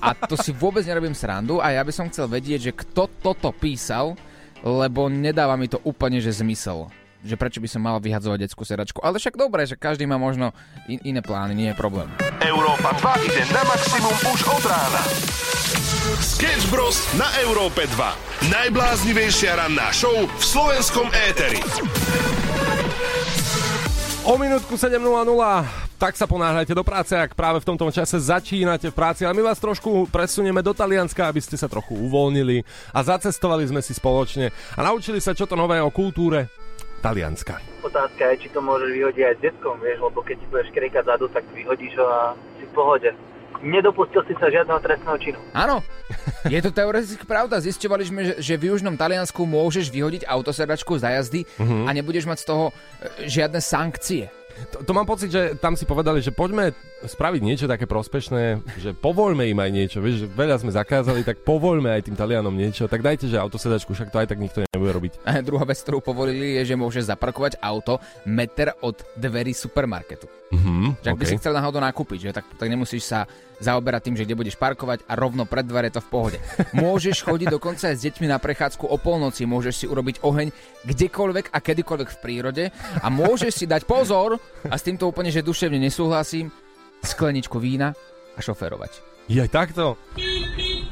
A 0.00 0.16
to 0.16 0.40
si 0.40 0.56
vôbec 0.56 0.84
nerobím 0.88 1.12
srandu 1.12 1.60
a 1.60 1.72
ja 1.76 1.84
by 1.84 1.92
som 1.92 2.08
chcel 2.08 2.28
vedieť, 2.28 2.72
že 2.72 2.76
kto 2.76 3.08
toto 3.20 3.52
písal, 3.52 4.16
lebo 4.64 5.12
nedáva 5.12 5.60
mi 5.60 5.68
to 5.68 5.80
úplne, 5.84 6.20
že 6.24 6.32
zmysel. 6.32 6.88
Že 7.24 7.40
prečo 7.40 7.58
by 7.64 7.68
som 7.72 7.80
mal 7.80 7.96
vyhadzovať 8.04 8.38
detskú 8.44 8.68
sedačku. 8.68 9.00
Ale 9.00 9.16
však 9.16 9.40
dobre, 9.40 9.64
že 9.64 9.80
každý 9.80 10.04
má 10.04 10.20
možno 10.20 10.52
in- 10.92 11.00
iné 11.08 11.24
plány, 11.24 11.56
nie 11.56 11.68
je 11.72 11.76
problém. 11.76 12.12
Európa 12.44 12.92
2 13.00 13.24
ide 13.24 13.42
na 13.48 13.64
maximum 13.64 14.16
už 14.28 14.40
od 14.44 14.64
rána. 14.68 15.02
Sketch 16.20 16.68
Bros. 16.68 17.00
na 17.16 17.24
Európe 17.40 17.88
2. 17.88 18.52
Najbláznivejšia 18.52 19.56
ranná 19.56 19.88
show 19.96 20.12
v 20.12 20.44
slovenskom 20.44 21.08
éteri. 21.32 21.64
O 24.24 24.40
minútku 24.40 24.76
7.00, 24.80 25.04
tak 26.00 26.16
sa 26.16 26.24
ponáhľajte 26.24 26.72
do 26.72 26.80
práce, 26.80 27.12
ak 27.12 27.36
práve 27.36 27.60
v 27.60 27.68
tomto 27.68 27.88
čase 27.92 28.16
začínate 28.16 28.88
v 28.88 28.96
práci, 28.96 29.24
ale 29.24 29.36
my 29.36 29.52
vás 29.52 29.60
trošku 29.60 30.08
presunieme 30.08 30.64
do 30.64 30.72
Talianska, 30.72 31.28
aby 31.28 31.44
ste 31.44 31.60
sa 31.60 31.68
trochu 31.68 31.92
uvoľnili 31.92 32.64
a 32.92 33.04
zacestovali 33.04 33.68
sme 33.68 33.84
si 33.84 33.92
spoločne 33.92 34.48
a 34.76 34.80
naučili 34.80 35.20
sa 35.20 35.36
čo 35.36 35.44
to 35.44 35.56
nové 35.56 35.76
o 35.80 35.92
kultúre 35.92 36.48
Talianska. 37.04 37.60
Otázka 37.84 38.32
je, 38.32 38.48
či 38.48 38.48
to 38.48 38.64
môžeš 38.64 38.88
vyhodiť 38.88 39.22
aj 39.28 39.34
s 39.36 39.44
detkom, 39.44 39.76
vieš, 39.76 40.00
lebo 40.00 40.24
keď 40.24 40.36
ti 40.40 40.46
budeš 40.48 40.68
krikať 40.72 41.04
zadu, 41.04 41.28
tak 41.28 41.44
vyhodíš 41.52 42.00
ho 42.00 42.06
a 42.08 42.22
si 42.56 42.64
v 42.64 42.72
pohode. 42.72 43.12
Nedopustil 43.60 44.24
si 44.24 44.34
sa 44.40 44.48
žiadneho 44.48 44.80
trestného 44.80 45.16
činu. 45.20 45.38
Áno, 45.52 45.84
je 46.48 46.60
to 46.64 46.72
teoreticky 46.72 47.24
pravda. 47.24 47.60
Zisťovali 47.60 48.04
sme, 48.04 48.20
že, 48.24 48.34
že 48.40 48.54
v 48.56 48.72
Južnom 48.72 48.96
Taliansku 48.96 49.44
môžeš 49.44 49.92
vyhodiť 49.92 50.24
autosedačku 50.24 50.96
za 50.96 51.12
jazdy 51.12 51.44
a 51.60 51.90
nebudeš 51.92 52.28
mať 52.28 52.44
z 52.44 52.46
toho 52.48 52.64
e, 52.68 52.72
žiadne 53.28 53.60
sankcie. 53.60 54.28
To, 54.72 54.84
to 54.84 54.92
mám 54.92 55.08
pocit, 55.08 55.32
že 55.32 55.56
tam 55.58 55.74
si 55.74 55.84
povedali, 55.84 56.20
že 56.20 56.30
poďme 56.30 56.76
spraviť 57.04 57.40
niečo 57.44 57.66
také 57.68 57.84
prospešné, 57.84 58.64
že 58.80 58.90
povoľme 58.96 59.44
im 59.48 59.58
aj 59.60 59.70
niečo, 59.70 59.98
vieš, 60.00 60.24
že 60.24 60.26
veľa 60.32 60.56
sme 60.60 60.72
zakázali, 60.72 61.20
tak 61.22 61.44
povoľme 61.44 61.92
aj 61.92 62.08
tým 62.10 62.16
Talianom 62.16 62.52
niečo, 62.52 62.88
tak 62.88 63.04
dajte, 63.04 63.28
že 63.28 63.36
autosedačku, 63.36 63.92
však 63.92 64.10
to 64.10 64.20
aj 64.20 64.28
tak 64.32 64.40
nikto 64.40 64.64
nebude 64.64 64.92
robiť. 64.92 65.12
A 65.28 65.44
druhá 65.44 65.68
vec, 65.68 65.78
ktorú 65.80 66.00
povolili, 66.00 66.56
je, 66.60 66.72
že 66.72 66.80
môžeš 66.80 67.12
zaparkovať 67.12 67.60
auto 67.60 68.00
meter 68.24 68.72
od 68.80 69.04
dverí 69.14 69.52
supermarketu. 69.52 70.26
Mhm, 70.54 71.02
Že 71.02 71.08
ak 71.10 71.18
by 71.18 71.24
OK. 71.24 71.30
si 71.30 71.38
chcel 71.40 71.52
náhodou 71.56 71.80
nakúpiť, 71.82 72.18
že 72.20 72.30
tak, 72.30 72.46
tak 72.54 72.68
nemusíš 72.70 73.10
sa 73.10 73.26
zaoberať 73.58 74.10
tým, 74.10 74.16
že 74.18 74.24
kde 74.26 74.38
budeš 74.38 74.56
parkovať 74.58 75.06
a 75.06 75.14
rovno 75.18 75.46
pred 75.46 75.66
dvere 75.66 75.90
to 75.90 75.98
v 76.02 76.08
pohode. 76.10 76.38
Môžeš 76.76 77.26
chodiť 77.26 77.48
dokonca 77.50 77.90
aj 77.90 77.96
s 77.96 78.04
deťmi 78.06 78.26
na 78.30 78.38
prechádzku 78.38 78.86
o 78.86 78.96
polnoci, 78.98 79.46
môžeš 79.46 79.74
si 79.74 79.86
urobiť 79.86 80.22
oheň 80.22 80.48
kdekoľvek 80.84 81.50
a 81.54 81.58
kedykoľvek 81.58 82.08
v 82.10 82.20
prírode 82.20 82.64
a 83.02 83.06
môžeš 83.08 83.64
si 83.64 83.66
dať 83.66 83.86
pozor, 83.88 84.36
a 84.68 84.74
s 84.74 84.84
týmto 84.84 85.08
úplne, 85.08 85.30
že 85.30 85.42
duševne 85.42 85.78
nesúhlasím, 85.80 86.50
skleničku 87.04 87.60
vína 87.60 87.92
a 88.34 88.40
šoferovať. 88.40 89.14
Je 89.24 89.40
aj 89.40 89.48
takto? 89.48 89.96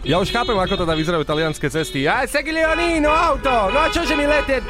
Ja 0.03 0.17
už 0.17 0.33
chápem, 0.33 0.57
ako 0.57 0.75
teda 0.83 0.97
vyzerajú 0.97 1.21
talianské 1.21 1.69
cesty. 1.69 2.09
Ja 2.09 2.25
Seglionino, 2.25 3.13
auto! 3.13 3.69
No 3.69 3.79
a 3.85 3.93
čože 3.93 4.17
mi 4.17 4.25
letie 4.25 4.59
e, 4.59 4.65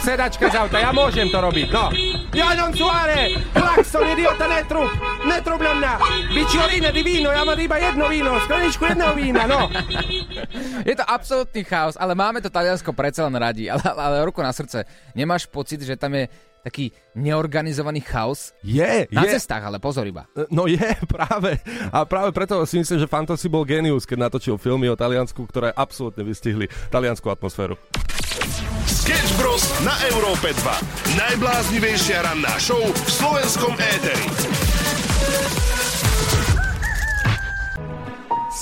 sedačka 0.00 0.46
z 0.46 0.54
auta? 0.54 0.78
Ja 0.78 0.94
môžem 0.94 1.26
to 1.26 1.42
robiť, 1.42 1.68
no. 1.74 1.90
Ja 2.30 2.54
non 2.54 2.70
suare! 2.70 3.42
Klakson, 3.50 4.06
idiota, 4.06 4.46
netrup! 4.46 4.86
Netrup 5.26 5.60
na 5.60 5.72
mňa! 5.76 5.92
Bicioline 6.30 6.94
di 6.94 7.02
víno, 7.02 7.34
ja 7.34 7.42
mám 7.42 7.58
iba 7.58 7.76
jedno 7.82 8.06
víno, 8.06 8.38
skleničku 8.46 8.86
jedného 8.86 9.12
vína, 9.18 9.50
no. 9.50 9.66
Je 10.86 10.94
to 10.94 11.02
absolútny 11.02 11.66
chaos, 11.66 11.98
ale 11.98 12.14
máme 12.14 12.38
to 12.38 12.54
Taliansko 12.54 12.94
predsa 12.94 13.26
len 13.26 13.34
radi. 13.34 13.66
Ale, 13.66 13.82
ale 13.82 14.22
ruku 14.22 14.38
na 14.40 14.54
srdce, 14.54 14.86
nemáš 15.18 15.50
pocit, 15.50 15.82
že 15.82 15.98
tam 15.98 16.14
je 16.14 16.30
taký 16.62 16.94
neorganizovaný 17.12 18.00
chaos. 18.02 18.54
Je, 18.62 19.06
Na 19.10 19.26
je. 19.26 19.36
cestách, 19.36 19.62
ale 19.62 19.82
pozor 19.82 20.06
iba. 20.06 20.26
No 20.48 20.66
je, 20.66 20.78
práve. 21.14 21.58
A 21.90 22.06
práve 22.06 22.30
preto 22.30 22.62
si 22.64 22.78
myslím, 22.78 23.02
že 23.02 23.10
Fantasy 23.10 23.50
bol 23.50 23.66
genius, 23.66 24.06
keď 24.06 24.30
natočil 24.30 24.56
filmy 24.56 24.88
o 24.88 24.96
Taliansku, 24.96 25.42
ktoré 25.46 25.74
absolútne 25.74 26.22
vystihli 26.22 26.70
taliansku 26.88 27.28
atmosféru. 27.28 27.74
Sketch 28.86 29.34
Bros. 29.38 29.62
na 29.82 29.92
Európe 30.08 30.54
2. 30.54 31.18
Najbláznivejšia 31.18 32.22
ranná 32.22 32.54
show 32.58 32.80
v 32.80 33.08
slovenskom 33.10 33.74
éteri. 33.76 34.11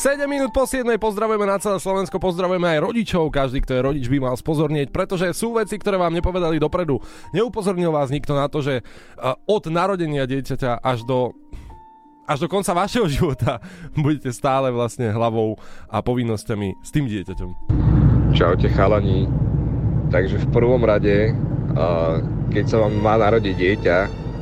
7 0.00 0.16
minút 0.24 0.48
po 0.56 0.64
7 0.64 0.96
pozdravujeme 0.96 1.44
na 1.44 1.60
celé 1.60 1.76
Slovensko, 1.76 2.16
pozdravujeme 2.16 2.72
aj 2.72 2.88
rodičov, 2.88 3.28
každý, 3.28 3.60
kto 3.60 3.76
je 3.76 3.84
rodič, 3.84 4.04
by 4.08 4.16
mal 4.16 4.32
spozornieť, 4.32 4.88
pretože 4.88 5.36
sú 5.36 5.52
veci, 5.60 5.76
ktoré 5.76 6.00
vám 6.00 6.16
nepovedali 6.16 6.56
dopredu. 6.56 7.04
Neupozornil 7.36 7.92
vás 7.92 8.08
nikto 8.08 8.32
na 8.32 8.48
to, 8.48 8.64
že 8.64 8.80
od 9.44 9.68
narodenia 9.68 10.24
dieťaťa 10.24 10.80
až 10.80 11.04
do 11.04 11.36
až 12.24 12.40
do 12.40 12.48
konca 12.48 12.72
vašeho 12.72 13.04
života 13.20 13.60
budete 13.92 14.32
stále 14.32 14.72
vlastne 14.72 15.12
hlavou 15.12 15.60
a 15.92 16.00
povinnosťami 16.00 16.80
s 16.80 16.88
tým 16.96 17.04
dieťaťom. 17.04 17.50
Čaute 18.32 18.72
chalani. 18.72 19.28
Takže 20.08 20.40
v 20.40 20.48
prvom 20.48 20.80
rade, 20.80 21.36
keď 22.48 22.64
sa 22.64 22.88
vám 22.88 22.96
má 23.04 23.20
narodiť 23.20 23.52
dieťa, 23.52 23.96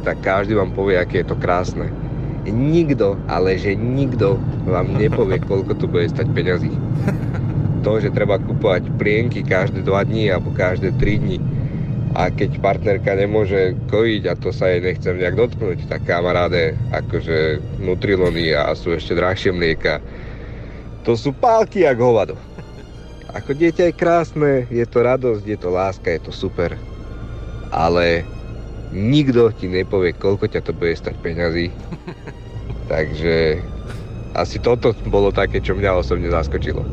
tak 0.07 0.23
každý 0.23 0.55
vám 0.55 0.71
povie, 0.71 1.03
aké 1.03 1.27
je 1.27 1.35
to 1.35 1.35
krásne. 1.35 1.91
Nikto, 2.51 3.21
ale 3.29 3.57
že 3.61 3.77
nikto 3.77 4.41
vám 4.69 4.97
nepovie, 4.97 5.41
koľko 5.43 5.73
tu 5.77 5.85
bude 5.89 6.09
stať 6.09 6.29
peňazí. 6.33 6.73
To, 7.87 8.03
že 8.03 8.11
treba 8.11 8.43
kupovať 8.43 8.91
plienky 8.99 9.47
každé 9.47 9.87
2 9.87 10.11
dní 10.11 10.35
alebo 10.35 10.51
každé 10.51 10.99
3 10.99 11.23
dní 11.23 11.39
a 12.19 12.27
keď 12.27 12.59
partnerka 12.59 13.15
nemôže 13.15 13.79
kojiť 13.87 14.23
a 14.27 14.35
to 14.35 14.51
sa 14.51 14.67
jej 14.67 14.83
nechcem 14.83 15.15
nejak 15.15 15.39
dotknúť, 15.39 15.87
tak 15.87 16.03
kamaráde, 16.03 16.75
akože 16.91 17.63
Nutrilony 17.79 18.51
a 18.51 18.75
sú 18.75 18.99
ešte 18.99 19.15
drahšie 19.15 19.55
mlieka, 19.55 20.03
to 21.09 21.17
sú 21.17 21.33
pálky 21.33 21.89
jak 21.89 21.97
hovado. 21.97 22.37
Ako 23.33 23.57
dieťa 23.57 23.89
je 23.89 23.97
krásne, 23.97 24.53
je 24.69 24.85
to 24.85 25.01
radosť, 25.01 25.41
je 25.41 25.57
to 25.57 25.73
láska, 25.73 26.13
je 26.13 26.21
to 26.21 26.33
super. 26.37 26.77
Ale 27.73 28.29
nikto 28.93 29.53
ti 29.55 29.69
nepovie, 29.69 30.17
koľko 30.17 30.49
ťa 30.49 30.61
to 30.65 30.73
bude 30.73 30.95
stať 30.97 31.15
peňazí. 31.21 31.69
Takže 32.93 33.61
asi 34.33 34.57
toto 34.59 34.97
bolo 35.09 35.33
také, 35.33 35.61
čo 35.61 35.77
mňa 35.77 35.99
osobne 35.99 36.29
zaskočilo. 36.33 36.85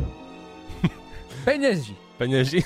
Peňaží. 1.45 1.93
Peňaží. 2.15 2.63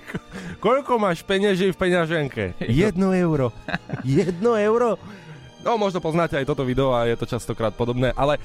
Koľko 0.64 0.98
máš 0.98 1.22
peňaží 1.22 1.72
v 1.72 1.78
peňaženke? 1.78 2.58
Jedno 2.68 3.14
euro. 3.14 3.54
Jedno 4.02 4.58
euro? 4.58 4.98
No, 5.62 5.78
možno 5.78 6.02
poznáte 6.02 6.36
aj 6.36 6.44
toto 6.44 6.66
video 6.66 6.92
a 6.92 7.06
je 7.06 7.16
to 7.16 7.24
častokrát 7.24 7.72
podobné, 7.72 8.12
ale 8.18 8.36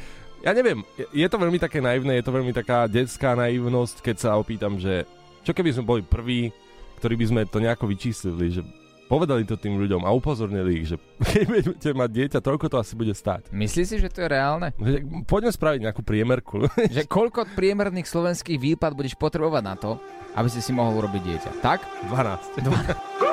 ja 0.45 0.53
neviem, 0.53 0.85
je- 1.11 1.27
to 1.27 1.41
veľmi 1.41 1.57
také 1.57 1.81
naivné, 1.81 2.21
je 2.21 2.25
to 2.27 2.35
veľmi 2.35 2.53
taká 2.53 2.85
detská 2.85 3.33
naivnosť, 3.33 3.99
keď 4.05 4.15
sa 4.15 4.37
opýtam, 4.37 4.77
že 4.77 5.03
čo 5.41 5.51
keby 5.51 5.73
sme 5.73 5.87
boli 5.87 6.01
prví, 6.05 6.53
ktorí 7.01 7.15
by 7.17 7.25
sme 7.25 7.41
to 7.49 7.57
nejako 7.59 7.89
vyčíslili, 7.89 8.53
že 8.53 8.61
povedali 9.05 9.45
to 9.45 9.55
tým 9.55 9.77
ľuďom 9.77 10.01
a 10.03 10.09
upozornili 10.13 10.81
ich, 10.83 10.93
že 10.93 10.97
keď 11.31 11.43
budete 11.45 11.89
mať 11.93 12.09
dieťa, 12.09 12.39
toľko 12.41 12.65
to 12.69 12.77
asi 12.81 12.93
bude 12.97 13.13
stáť. 13.13 13.53
Myslíš 13.53 13.87
si, 13.87 13.95
že 14.01 14.09
to 14.09 14.25
je 14.25 14.29
reálne? 14.29 14.73
Že 14.77 15.25
Poďme 15.25 15.51
spraviť 15.53 15.79
nejakú 15.85 16.01
priemerku. 16.01 16.65
Že 16.95 17.09
koľko 17.09 17.49
priemerných 17.53 18.09
slovenských 18.09 18.57
výpad 18.59 18.93
budeš 18.93 19.15
potrebovať 19.17 19.63
na 19.63 19.75
to, 19.77 19.91
aby 20.35 20.49
si 20.51 20.59
si 20.59 20.71
mohol 20.75 20.99
urobiť 20.99 21.21
dieťa? 21.21 21.51
Tak? 21.63 21.79
12. 22.09 23.21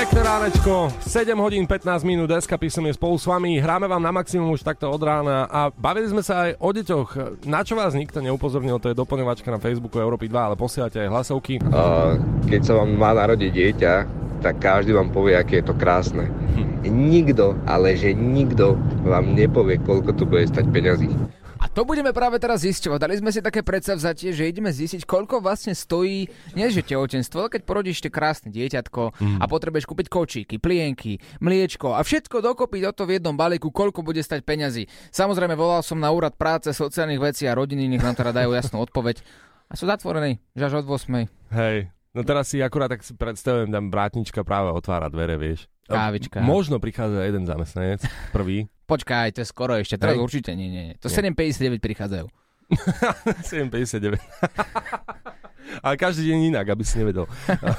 Pekné 0.00 0.24
ránečko, 0.24 0.88
7 1.04 1.36
hodín 1.36 1.68
15 1.68 2.08
minút, 2.08 2.32
Eskapism 2.32 2.88
je 2.88 2.96
spolu 2.96 3.20
s 3.20 3.28
vami, 3.28 3.60
hráme 3.60 3.84
vám 3.84 4.00
na 4.00 4.08
maximum 4.08 4.56
už 4.56 4.64
takto 4.64 4.88
od 4.88 4.96
rána 4.96 5.44
a 5.44 5.68
bavili 5.68 6.08
sme 6.08 6.24
sa 6.24 6.48
aj 6.48 6.56
o 6.56 6.72
deťoch. 6.72 7.08
Na 7.44 7.60
čo 7.60 7.76
vás 7.76 7.92
nikto 7.92 8.24
neupozornil, 8.24 8.80
to 8.80 8.88
je 8.88 8.96
doplňovačka 8.96 9.52
na 9.52 9.60
Facebooku 9.60 10.00
Európy 10.00 10.32
2, 10.32 10.40
ale 10.40 10.56
posielate 10.56 11.04
aj 11.04 11.12
hlasovky. 11.12 11.60
A 11.68 12.16
keď 12.48 12.60
sa 12.64 12.80
vám 12.80 12.96
má 12.96 13.12
narodiť 13.12 13.52
dieťa, 13.52 13.92
tak 14.40 14.56
každý 14.56 14.96
vám 14.96 15.12
povie, 15.12 15.36
aké 15.36 15.60
je 15.60 15.68
to 15.68 15.76
krásne. 15.76 16.32
Nikto, 16.80 17.60
ale 17.68 17.92
že 17.92 18.16
nikto 18.16 18.80
vám 19.04 19.36
nepovie, 19.36 19.84
koľko 19.84 20.16
tu 20.16 20.24
bude 20.24 20.48
stať 20.48 20.64
peňazí. 20.72 21.12
A 21.60 21.68
to 21.68 21.84
budeme 21.84 22.08
práve 22.16 22.40
teraz 22.40 22.64
zisťovať. 22.64 22.98
Dali 22.98 23.20
sme 23.20 23.28
si 23.28 23.44
také 23.44 23.60
predsavzatie, 23.60 24.32
že 24.32 24.48
ideme 24.48 24.72
zistiť, 24.72 25.04
koľko 25.04 25.44
vlastne 25.44 25.76
stojí, 25.76 26.24
nie 26.56 26.66
že 26.72 26.80
tehotenstvo, 26.80 27.44
ale 27.44 27.52
keď 27.52 27.62
porodíš 27.68 28.00
tie 28.00 28.08
krásne 28.08 28.48
dieťatko 28.48 29.02
a 29.38 29.44
potrebuješ 29.44 29.84
kúpiť 29.84 30.06
kočíky, 30.08 30.56
plienky, 30.56 31.20
mliečko 31.44 31.92
a 31.92 32.00
všetko 32.00 32.40
dokopy 32.40 32.80
do 32.80 32.96
to 32.96 33.04
v 33.04 33.20
jednom 33.20 33.36
balíku, 33.36 33.68
koľko 33.68 34.00
bude 34.00 34.24
stať 34.24 34.40
peňazí. 34.40 34.88
Samozrejme, 35.12 35.52
volal 35.52 35.84
som 35.84 36.00
na 36.00 36.08
úrad 36.08 36.32
práce, 36.40 36.72
sociálnych 36.72 37.20
vecí 37.20 37.44
a 37.44 37.52
rodiny, 37.52 37.92
nech 37.92 38.00
nám 38.00 38.16
teda 38.16 38.32
dajú 38.32 38.56
jasnú 38.56 38.80
odpoveď. 38.80 39.20
A 39.68 39.76
sú 39.76 39.84
zatvorení, 39.84 40.40
že 40.56 40.64
až 40.64 40.82
od 40.82 40.88
8. 40.88 41.28
Hej, 41.54 41.92
no 42.14 42.20
teraz 42.26 42.50
si 42.50 42.62
akurát 42.62 42.90
tak 42.90 43.02
si 43.02 43.14
predstavujem, 43.14 43.70
tam 43.70 43.88
brátnička 43.90 44.42
práve 44.42 44.70
otvára 44.74 45.10
dvere, 45.10 45.36
vieš. 45.38 45.66
Kávička. 45.90 46.38
Možno 46.42 46.78
prichádza 46.78 47.26
jeden 47.26 47.46
zamestnanec, 47.46 48.06
prvý, 48.30 48.70
Počkaj, 48.90 49.38
to 49.38 49.46
je 49.46 49.46
skoro 49.46 49.78
ešte, 49.78 49.94
teraz 49.94 50.18
Hej. 50.18 50.22
určite 50.26 50.50
nie, 50.58 50.66
nie, 50.66 50.82
nie. 50.90 50.94
To 50.98 51.06
Nie. 51.06 51.30
7,59 51.30 51.78
prichádzajú. 51.78 52.26
7,59. 53.46 54.18
Ale 55.86 55.94
každý 55.94 56.26
deň 56.26 56.38
inak, 56.50 56.66
aby 56.74 56.82
si 56.82 56.98
nevedel 56.98 57.30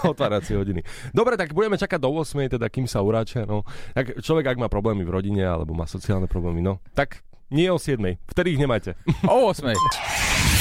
otváracie 0.07 0.55
hodiny. 0.55 0.79
Dobre, 1.11 1.35
tak 1.35 1.51
budeme 1.51 1.75
čakať 1.75 1.99
do 1.99 2.15
8, 2.15 2.55
teda 2.55 2.71
kým 2.71 2.87
sa 2.87 3.03
uráčia. 3.03 3.43
No. 3.43 3.67
Tak 3.91 4.23
človek, 4.23 4.55
ak 4.55 4.61
má 4.63 4.71
problémy 4.71 5.03
v 5.03 5.11
rodine 5.11 5.43
alebo 5.43 5.75
má 5.75 5.83
sociálne 5.83 6.31
problémy, 6.31 6.63
no, 6.63 6.79
tak 6.95 7.19
nie 7.51 7.67
o 7.67 7.75
7, 7.75 7.99
vtedy 8.31 8.55
ich 8.55 8.61
nemajte. 8.63 8.95
O 9.27 9.51
8. 9.51 9.75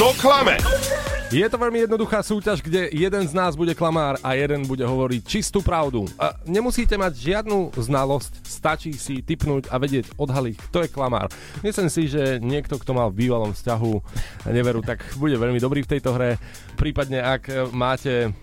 To 0.03 0.11
klame. 0.19 0.59
Je 1.31 1.47
to 1.47 1.63
veľmi 1.63 1.87
jednoduchá 1.87 2.27
súťaž, 2.27 2.59
kde 2.59 2.91
jeden 2.91 3.23
z 3.23 3.31
nás 3.31 3.55
bude 3.55 3.71
klamár 3.79 4.19
a 4.19 4.35
jeden 4.35 4.67
bude 4.67 4.83
hovoriť 4.83 5.23
čistú 5.23 5.63
pravdu. 5.63 6.11
A 6.19 6.35
nemusíte 6.43 6.99
mať 6.99 7.23
žiadnu 7.23 7.71
znalosť, 7.79 8.43
stačí 8.43 8.91
si 8.99 9.23
typnúť 9.23 9.71
a 9.71 9.79
vedieť, 9.79 10.11
odhaliť, 10.19 10.59
kto 10.59 10.79
je 10.83 10.91
klamár. 10.91 11.31
Myslím 11.63 11.87
si, 11.87 12.11
že 12.11 12.43
niekto, 12.43 12.83
kto 12.83 12.99
mal 12.99 13.15
v 13.15 13.23
bývalom 13.23 13.55
vzťahu 13.55 13.93
neveru, 14.51 14.83
tak 14.83 15.07
bude 15.23 15.39
veľmi 15.39 15.63
dobrý 15.63 15.87
v 15.87 15.93
tejto 15.95 16.19
hre. 16.19 16.35
Prípadne, 16.75 17.23
ak 17.23 17.71
máte 17.71 18.35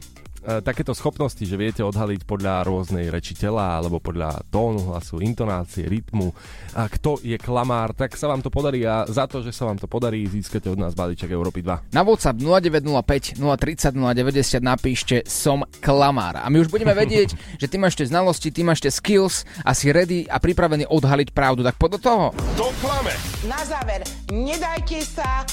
takéto 0.64 0.96
schopnosti, 0.96 1.44
že 1.44 1.60
viete 1.60 1.84
odhaliť 1.84 2.24
podľa 2.24 2.64
rôznej 2.64 3.12
reči 3.12 3.36
tela 3.36 3.76
alebo 3.76 4.00
podľa 4.00 4.48
tónu 4.48 4.94
hlasu, 4.94 5.20
intonácie, 5.20 5.84
rytmu 5.84 6.32
a 6.72 6.88
kto 6.88 7.20
je 7.20 7.36
klamár, 7.36 7.92
tak 7.92 8.16
sa 8.16 8.32
vám 8.32 8.40
to 8.40 8.48
podarí 8.48 8.88
a 8.88 9.04
za 9.10 9.28
to, 9.28 9.44
že 9.44 9.52
sa 9.52 9.68
vám 9.68 9.76
to 9.76 9.92
podarí, 9.92 10.24
získate 10.24 10.72
od 10.72 10.80
nás 10.80 10.96
balíček 10.96 11.28
Európy 11.28 11.60
2. 11.62 11.92
Na 11.92 12.08
WhatsApp 12.08 12.40
0905 12.40 13.40
030 13.40 13.98
090 13.98 14.64
napíšte 14.64 15.16
som 15.28 15.68
klamár. 15.84 16.40
A 16.40 16.48
my 16.48 16.64
už 16.64 16.72
budeme 16.72 16.96
vedieť, 16.96 17.36
že 17.62 17.68
ty 17.68 17.76
máš 17.76 18.00
tie 18.00 18.08
znalosti, 18.08 18.54
ty 18.54 18.64
máš 18.64 18.80
tie 18.80 18.92
skills 18.94 19.44
a 19.68 19.76
si 19.76 19.92
ready 19.92 20.24
a 20.32 20.40
pripravený 20.40 20.88
odhaliť 20.88 21.36
pravdu. 21.36 21.66
Tak 21.68 21.76
do 21.88 22.00
toho. 22.00 22.36
To 22.60 22.68
klame. 22.84 23.16
Na 23.48 23.64
záver, 23.64 24.04
nedajte 24.28 25.00
sa 25.08 25.48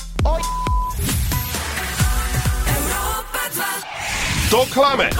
o... 4.55 4.65
To 4.65 4.67
klame. 4.71 5.11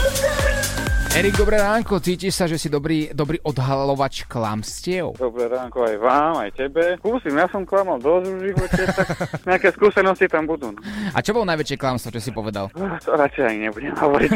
Erik, 1.15 1.39
dobré 1.39 1.63
ránko, 1.63 2.03
cítiš 2.03 2.35
sa, 2.35 2.51
že 2.51 2.59
si 2.59 2.67
dobrý, 2.67 3.15
dobrý 3.15 3.39
odhalovač 3.47 4.27
klamstiev? 4.27 5.15
Dobré 5.15 5.47
ránko 5.47 5.87
aj 5.87 5.97
vám, 6.03 6.43
aj 6.43 6.51
tebe. 6.59 6.99
Skúsim, 6.99 7.39
ja 7.39 7.47
som 7.55 7.63
klamal 7.63 8.03
dosť 8.03 8.35
v 8.35 8.41
živote, 8.51 8.83
tak 8.83 9.07
nejaké 9.55 9.71
skúsenosti 9.79 10.27
tam 10.27 10.51
budú. 10.51 10.75
A 11.15 11.23
čo 11.23 11.31
bolo 11.31 11.47
najväčšie 11.47 11.79
klamstvo, 11.79 12.11
čo 12.11 12.19
si 12.19 12.35
povedal? 12.35 12.67
To 12.75 13.15
radšej 13.15 13.47
ani 13.47 13.71
nebudem 13.71 13.95
hovoriť. 13.95 14.31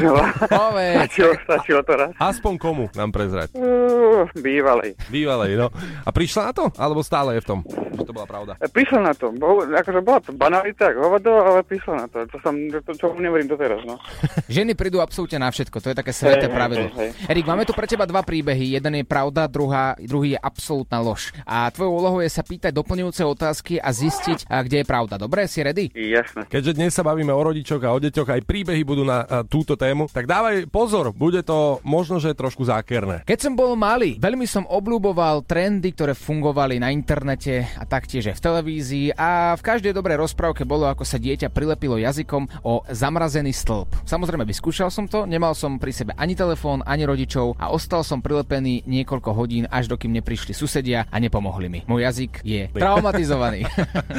Povedz. 0.46 0.98
stačilo, 1.02 1.30
stačilo 1.50 1.80
to 1.82 1.92
raz. 1.98 2.14
Aspoň 2.14 2.54
komu 2.62 2.86
nám 2.94 3.10
prezrať. 3.10 3.58
Uh, 3.58 4.30
bývalej. 4.38 4.94
Bývalej, 5.10 5.58
no. 5.58 5.74
A 6.06 6.14
prišla 6.14 6.42
na 6.46 6.52
to? 6.54 6.70
Alebo 6.78 7.02
stále 7.02 7.34
je 7.34 7.42
v 7.42 7.58
tom? 7.58 7.58
Že 7.98 8.06
to 8.06 8.12
bola 8.14 8.30
pravda. 8.30 8.54
Prišla 8.54 9.00
na 9.02 9.18
to, 9.18 9.34
bo, 9.34 9.66
akože 9.66 9.98
bola 9.98 10.22
to 10.22 10.30
banalita, 10.30 10.94
ako 10.94 11.10
hovado, 11.10 11.32
ale 11.42 11.66
prišla 11.66 11.94
na 11.96 12.06
to. 12.06 12.22
To 12.30 12.38
som, 12.38 12.54
to, 12.70 12.94
čo 12.94 13.18
neverím 13.18 13.50
doteraz, 13.50 13.82
no. 13.82 13.98
Ženy 14.46 14.78
prídu 14.78 15.02
absolútne 15.02 15.42
na 15.42 15.50
všetko, 15.50 15.82
to 15.82 15.90
je 15.90 15.98
také 15.98 16.14
sveté 16.14 16.46
Hej, 16.46 16.54
hej, 16.54 16.67
pravidlo. 16.68 16.88
hej, 17.00 17.10
hej. 17.16 17.30
Erik, 17.32 17.46
máme 17.48 17.64
tu 17.64 17.72
pre 17.72 17.88
teba 17.88 18.04
dva 18.04 18.20
príbehy. 18.20 18.76
Jeden 18.76 18.92
je 19.00 19.04
pravda, 19.08 19.48
druhá, 19.48 19.96
druhý 19.98 20.36
je 20.36 20.40
absolútna 20.40 21.00
lož. 21.00 21.32
A 21.48 21.68
tvojou 21.72 21.92
úlohou 21.96 22.20
je 22.20 22.30
sa 22.30 22.44
pýtať 22.44 22.72
doplňujúce 22.76 23.22
otázky 23.24 23.80
a 23.80 23.90
zistiť, 23.90 24.46
a 24.48 24.60
kde 24.62 24.84
je 24.84 24.86
pravda. 24.86 25.16
Dobre, 25.16 25.48
si 25.48 25.64
ready? 25.64 25.88
Jasné. 25.96 26.46
Keďže 26.48 26.76
dnes 26.76 26.92
sa 26.92 27.06
bavíme 27.06 27.32
o 27.32 27.40
rodičoch 27.40 27.80
a 27.84 27.94
o 27.94 27.98
deťoch, 27.98 28.28
aj 28.28 28.42
príbehy 28.44 28.82
budú 28.84 29.02
na 29.06 29.24
a, 29.24 29.42
túto 29.46 29.78
tému, 29.78 30.10
tak 30.10 30.28
dávaj 30.28 30.68
pozor, 30.68 31.14
bude 31.14 31.40
to 31.46 31.80
možno, 31.86 32.20
že 32.20 32.36
trošku 32.36 32.66
zákerné. 32.66 33.24
Keď 33.24 33.38
som 33.38 33.54
bol 33.54 33.72
malý, 33.78 34.20
veľmi 34.20 34.44
som 34.44 34.68
obľúboval 34.68 35.46
trendy, 35.46 35.94
ktoré 35.94 36.12
fungovali 36.12 36.82
na 36.82 36.92
internete 36.92 37.64
a 37.78 37.86
taktiež 37.88 38.34
aj 38.34 38.36
v 38.36 38.44
televízii 38.44 39.06
a 39.14 39.54
v 39.54 39.62
každej 39.62 39.94
dobrej 39.94 40.18
rozprávke 40.18 40.66
bolo, 40.66 40.90
ako 40.90 41.06
sa 41.06 41.16
dieťa 41.16 41.54
prilepilo 41.54 41.96
jazykom 41.96 42.66
o 42.66 42.82
zamrazený 42.90 43.54
stĺp. 43.54 44.04
Samozrejme, 44.04 44.42
vyskúšal 44.42 44.90
som 44.90 45.06
to, 45.06 45.24
nemal 45.24 45.54
som 45.54 45.78
pri 45.78 45.94
sebe 45.94 46.12
ani 46.18 46.34
telefón, 46.34 46.57
ani 46.58 47.06
rodičov 47.06 47.54
a 47.54 47.70
ostal 47.70 48.02
som 48.02 48.18
prilepený 48.18 48.82
niekoľko 48.82 49.30
hodín, 49.30 49.64
až 49.70 49.86
dokým 49.86 50.10
neprišli 50.18 50.50
susedia 50.50 51.06
a 51.06 51.16
nepomohli 51.22 51.70
mi. 51.70 51.80
Môj 51.86 52.02
jazyk 52.02 52.32
je 52.42 52.66
traumatizovaný. 52.74 53.62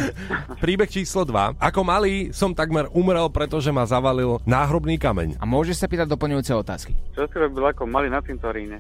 Príbeh 0.64 0.88
číslo 0.88 1.28
2. 1.28 1.60
Ako 1.60 1.84
malý 1.84 2.32
som 2.32 2.56
takmer 2.56 2.88
umrel, 2.96 3.28
pretože 3.28 3.74
ma 3.76 3.84
zavalil 3.84 4.40
náhrobný 4.48 4.96
kameň. 4.96 5.36
a 5.36 5.44
môžeš 5.44 5.84
sa 5.84 5.92
pýtať 5.92 6.08
doplňujúce 6.08 6.56
otázky. 6.56 6.96
Čo 7.12 7.28
si 7.28 7.36
robil 7.36 7.64
ako 7.68 7.84
mali 7.84 8.08
na 8.08 8.24
cintoríne? 8.24 8.80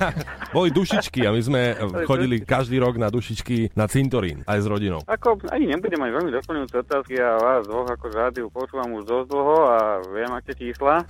Boli 0.56 0.68
dušičky 0.68 1.24
a 1.24 1.32
my 1.32 1.40
sme 1.40 1.62
eh, 1.72 1.76
chodili 2.04 2.44
každý 2.44 2.76
rok 2.76 3.00
na 3.00 3.08
dušičky 3.08 3.72
na 3.72 3.88
cintorín, 3.88 4.44
aj 4.44 4.60
s 4.60 4.66
rodinou. 4.68 5.00
Ako, 5.08 5.40
ani 5.48 5.72
nebudem 5.72 5.96
mať 5.96 6.10
veľmi 6.12 6.30
doplňujúce 6.36 6.74
otázky, 6.84 7.16
ja 7.16 7.40
vás 7.40 7.64
dvoch 7.64 7.88
ako 7.88 8.06
rádiu 8.12 8.46
počúvam 8.52 8.90
už 8.98 9.04
dosť 9.06 9.26
dlho 9.30 9.56
a 9.70 9.78
viem, 10.10 10.30
aké 10.34 10.52
čísla. 10.58 11.06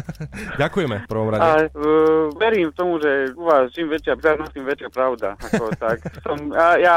Ďakujeme 0.62 0.96
v 1.02 1.06
prvom 1.10 1.28
rade. 1.34 1.41
A 1.42 1.46
uh, 1.66 2.30
verím 2.38 2.70
tomu, 2.70 3.02
že 3.02 3.34
u 3.34 3.44
vás 3.50 3.74
čím 3.74 3.90
väčšia 3.90 4.14
priaznosť, 4.14 4.52
tým 4.54 4.66
väčšia 4.66 4.90
pravda. 4.94 5.34
Ako, 5.36 5.74
tak 5.82 5.98
som, 6.22 6.38
ja, 6.54 6.78
ja 6.78 6.96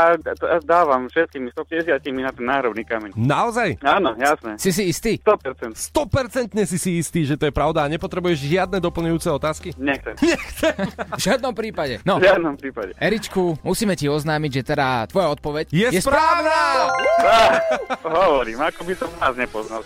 dávam 0.61 1.09
všetkými 1.09 1.49
150 1.49 1.97
na 2.21 2.31
ten 2.31 2.45
náhrobný 2.45 2.85
kameň. 2.85 3.17
Naozaj? 3.17 3.81
Áno, 3.81 4.13
jasné. 4.15 4.61
Si 4.61 4.69
si 4.69 4.89
istý? 4.91 5.17
100%. 5.21 5.73
100% 5.73 6.69
si 6.69 6.77
si 6.77 6.91
istý, 7.01 7.25
že 7.25 7.35
to 7.35 7.49
je 7.49 7.53
pravda 7.53 7.85
a 7.85 7.91
nepotrebuješ 7.91 8.45
žiadne 8.45 8.77
doplňujúce 8.77 9.29
otázky? 9.33 9.73
Nechcem. 9.81 10.13
V 11.17 11.21
žiadnom 11.21 11.57
prípade. 11.57 11.99
No, 12.05 12.21
V 12.21 12.29
žiadnom 12.29 12.55
prípade. 12.55 12.93
Eričku, 13.01 13.57
musíme 13.65 13.97
ti 13.97 14.05
oznámiť, 14.05 14.51
že 14.61 14.63
teda 14.75 15.09
tvoja 15.09 15.33
odpoveď 15.33 15.65
Je, 15.73 15.87
je 15.89 16.01
správna! 16.01 16.93
Á, 17.21 17.37
hovorím, 18.25 18.61
ako 18.61 18.81
by 18.85 18.93
som 18.93 19.09
vás 19.17 19.33
nepoznal. 19.35 19.81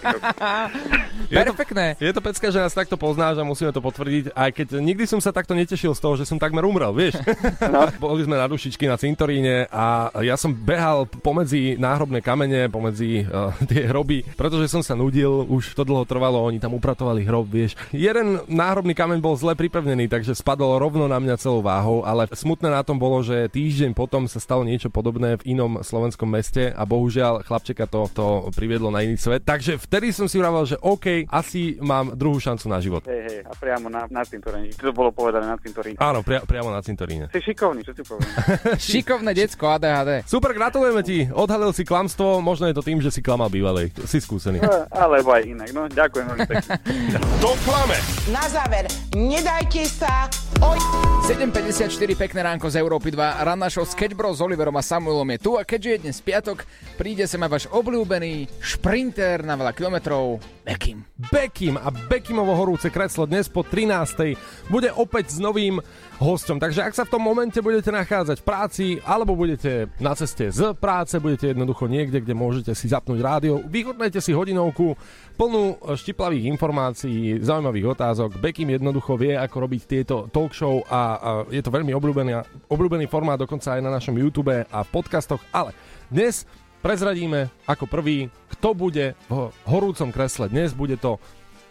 Kokos. 1.27 1.43
Perfektné. 1.49 1.85
Je 1.99 2.13
to 2.15 2.21
pecka, 2.23 2.47
že 2.53 2.59
nás 2.63 2.71
takto 2.71 2.95
poznáš 2.95 3.41
a 3.41 3.43
musíme 3.43 3.73
to 3.75 3.83
potvrdiť, 3.83 4.31
aj 4.31 4.49
keď 4.55 4.67
nikdy 4.79 5.03
som 5.09 5.19
sa 5.19 5.35
takto 5.35 5.57
netešil 5.57 5.91
z 5.91 6.01
toho, 6.01 6.15
že 6.15 6.27
som 6.29 6.39
takmer 6.39 6.63
umrel, 6.63 6.95
vieš. 6.95 7.19
No. 7.69 7.85
Boli 8.01 8.25
sme 8.25 8.39
na 8.39 8.49
dušičky 8.49 8.89
na 8.89 8.97
cintoríne 8.97 9.69
a 9.69 10.09
ja 10.25 10.33
som 10.39 10.49
behal 10.49 11.05
pomedzi 11.05 11.77
náhrobné 11.77 12.23
kamene, 12.23 12.65
pomedzi 12.71 13.21
uh, 13.25 13.53
tie 13.69 13.85
hroby, 13.85 14.25
pretože 14.33 14.71
som 14.71 14.81
sa 14.81 14.97
nudil, 14.97 15.45
už 15.45 15.77
to 15.77 15.85
dlho 15.85 16.01
trvalo, 16.07 16.41
oni 16.41 16.57
tam 16.57 16.73
upratovali 16.73 17.21
hrob, 17.27 17.45
vieš. 17.45 17.77
Jeden 17.93 18.41
náhrobný 18.49 18.97
kameň 18.97 19.19
bol 19.21 19.37
zle 19.37 19.53
pripevnený, 19.53 20.09
takže 20.09 20.33
spadol 20.33 20.81
rovno 20.81 21.05
na 21.05 21.21
mňa 21.21 21.35
celou 21.37 21.61
váhou, 21.61 22.01
ale 22.01 22.25
smutné 22.31 22.73
na 22.73 22.81
tom 22.81 22.97
bolo, 22.97 23.21
že 23.21 23.51
týždeň 23.53 23.93
potom 23.93 24.25
sa 24.25 24.41
stalo 24.41 24.65
niečo 24.65 24.89
podobné 24.89 25.37
v 25.41 25.53
inom 25.53 25.81
slovenskom 25.83 26.29
meste 26.29 26.73
a 26.73 26.83
bohužiaľ 26.85 27.45
chlapčeka 27.45 27.85
to, 27.85 28.09
to 28.13 28.25
priviedlo 28.53 28.89
na 28.89 29.05
iný 29.05 29.17
svet. 29.17 29.45
Takže 29.45 29.77
vtedy 29.81 30.13
som 30.13 30.29
si 30.29 30.37
vravel, 30.37 30.65
že 30.65 30.79
OK, 30.81 31.08
asi 31.29 31.77
mám 31.79 32.13
druhú 32.15 32.37
šancu 32.37 32.65
na 32.69 32.77
život. 32.79 33.01
Hej, 33.05 33.21
hej, 33.25 33.39
a 33.45 33.53
priamo 33.55 33.87
na, 33.87 34.05
na 34.09 34.23
cintoríne. 34.25 34.73
To 34.75 34.91
bolo 34.95 35.09
povedané 35.13 35.49
na 35.49 35.57
cintoríne. 35.59 35.97
Áno, 35.99 36.21
pria, 36.21 36.41
priamo 36.43 36.69
na 36.69 36.81
cintoríne. 36.81 37.31
Si 37.31 37.41
šikovný, 37.41 37.81
čo 37.83 37.93
si 37.93 38.03
poviem. 38.05 38.29
Šikovné 38.91 39.31
decko 39.35 39.65
ADHD. 39.75 40.23
Super, 40.25 40.51
gratulujeme 40.55 41.01
ti. 41.05 41.27
Odhalil 41.29 41.71
si 41.73 41.83
klamstvo, 41.83 42.39
možno 42.39 42.69
je 42.69 42.75
to 42.75 42.83
tým, 42.85 42.99
že 42.99 43.13
si 43.13 43.19
klamal 43.23 43.49
bývalej. 43.51 43.91
Si 44.05 44.21
skúsený. 44.21 44.61
No, 44.61 44.85
Alebo 44.93 45.33
aj 45.33 45.43
inak. 45.45 45.69
No, 45.73 45.85
ďakujem 45.89 46.25
veľmi 46.29 46.47
pekne. 46.47 46.71
To 47.43 47.55
klame. 47.63 47.95
Na 48.35 48.43
záver, 48.51 48.85
nedajte 49.15 49.87
sa 49.87 50.27
oj... 50.59 50.79
7.54, 51.29 51.93
pekné 52.17 52.41
ránko 52.41 52.73
z 52.73 52.81
Európy 52.81 53.13
2. 53.13 53.45
Ranná 53.45 53.69
show 53.69 53.85
Sketch 53.85 54.17
Bros 54.17 54.39
s 54.39 54.41
Oliverom 54.41 54.73
a 54.73 54.83
Samuelom 54.83 55.29
je 55.37 55.39
tu 55.39 55.51
a 55.55 55.63
keďže 55.63 55.89
je 55.93 56.01
dnes 56.01 56.17
piatok, 56.17 56.65
príde 56.97 57.29
sem 57.29 57.37
aj 57.37 57.51
váš 57.53 57.65
obľúbený 57.69 58.49
šprinter 58.57 59.45
na 59.45 59.53
veľa 59.53 59.77
kilometrov, 59.77 60.41
Bekim 61.31 61.75
a 61.75 61.91
Bekimovo 61.91 62.55
horúce 62.55 62.87
kreslo 62.87 63.27
dnes 63.27 63.51
po 63.51 63.65
13. 63.65 64.35
bude 64.71 64.89
opäť 64.95 65.35
s 65.35 65.37
novým 65.37 65.83
hostom. 66.19 66.59
Takže 66.59 66.83
ak 66.83 66.93
sa 66.95 67.03
v 67.07 67.13
tom 67.15 67.23
momente 67.23 67.59
budete 67.59 67.91
nachádzať 67.91 68.39
v 68.39 68.47
práci 68.47 68.85
alebo 69.03 69.35
budete 69.35 69.91
na 69.99 70.15
ceste 70.15 70.51
z 70.51 70.75
práce, 70.75 71.15
budete 71.19 71.51
jednoducho 71.51 71.87
niekde, 71.87 72.23
kde 72.23 72.35
môžete 72.35 72.71
si 72.75 72.91
zapnúť 72.91 73.19
rádio, 73.23 73.63
vyhodnajte 73.67 74.19
si 74.19 74.31
hodinovku 74.35 74.95
plnú 75.39 75.79
štiplavých 75.95 76.51
informácií, 76.51 77.39
zaujímavých 77.39 77.95
otázok. 77.95 78.39
Bekim 78.39 78.71
jednoducho 78.71 79.15
vie, 79.15 79.39
ako 79.39 79.55
robiť 79.65 79.81
tieto 79.87 80.15
talk 80.31 80.51
show 80.51 80.83
a, 80.87 81.01
a 81.19 81.29
je 81.47 81.63
to 81.63 81.71
veľmi 81.71 81.95
obľúbený, 81.95 82.31
obľúbený 82.67 83.07
formát 83.07 83.39
dokonca 83.39 83.75
aj 83.75 83.81
na 83.83 83.91
našom 83.91 84.15
YouTube 84.15 84.51
a 84.51 84.79
v 84.83 84.89
podcastoch, 84.91 85.39
ale 85.55 85.71
dnes 86.11 86.43
prezradíme 86.79 87.51
ako 87.65 87.85
prvý, 87.85 88.27
kto 88.57 88.71
bude 88.73 89.13
v 89.27 89.33
horúcom 89.67 90.09
kresle. 90.09 90.47
Dnes 90.47 90.71
bude 90.71 90.95
to 90.95 91.19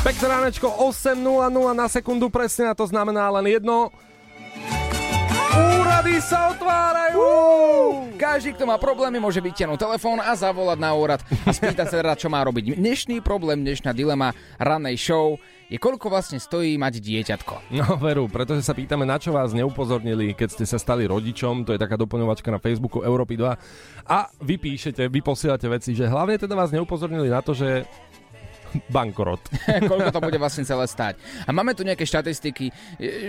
Pekné 0.00 0.32
ránečko, 0.32 0.80
8.00 0.80 1.20
na 1.76 1.84
sekundu 1.84 2.32
presne 2.32 2.72
a 2.72 2.74
to 2.74 2.88
znamená 2.88 3.28
len 3.36 3.44
jedno. 3.52 3.92
Úrady 5.52 6.24
sa 6.24 6.56
otvárajú! 6.56 7.20
Každý, 8.16 8.56
kto 8.56 8.64
má 8.64 8.80
problémy, 8.80 9.20
môže 9.20 9.44
vytiahnuť 9.44 9.76
telefón 9.76 10.24
a 10.24 10.32
zavolať 10.32 10.80
na 10.80 10.96
úrad 10.96 11.20
a 11.44 11.52
spýtať 11.52 11.92
sa 11.92 12.00
teda, 12.00 12.16
čo 12.16 12.32
má 12.32 12.40
robiť. 12.40 12.80
Dnešný 12.80 13.20
problém, 13.20 13.60
dnešná 13.60 13.92
dilema 13.92 14.32
rannej 14.56 14.96
show 14.96 15.36
je, 15.68 15.76
koľko 15.76 16.08
vlastne 16.08 16.40
stojí 16.40 16.80
mať 16.80 16.96
dieťatko. 16.96 17.68
No 17.76 18.00
veru, 18.00 18.24
pretože 18.24 18.64
sa 18.64 18.72
pýtame, 18.72 19.04
na 19.04 19.20
čo 19.20 19.36
vás 19.36 19.52
neupozornili, 19.52 20.32
keď 20.32 20.48
ste 20.48 20.64
sa 20.64 20.80
stali 20.80 21.04
rodičom, 21.04 21.68
to 21.68 21.76
je 21.76 21.80
taká 21.82 22.00
doplňovačka 22.00 22.48
na 22.48 22.56
Facebooku 22.56 23.04
Európy 23.04 23.36
2 23.36 24.08
a 24.08 24.18
vy 24.40 24.56
píšete, 24.56 25.12
vy 25.12 25.20
posielate 25.20 25.68
veci, 25.68 25.92
že 25.92 26.08
hlavne 26.08 26.40
teda 26.40 26.56
vás 26.56 26.72
neupozornili 26.72 27.28
na 27.28 27.44
to, 27.44 27.52
že 27.52 27.84
bankrot. 28.94 29.40
koľko 29.90 30.10
to 30.10 30.20
bude 30.20 30.38
vlastne 30.38 30.64
celé 30.66 30.84
stať. 30.86 31.14
A 31.46 31.50
máme 31.50 31.74
tu 31.74 31.82
nejaké 31.82 32.04
štatistiky, 32.04 32.70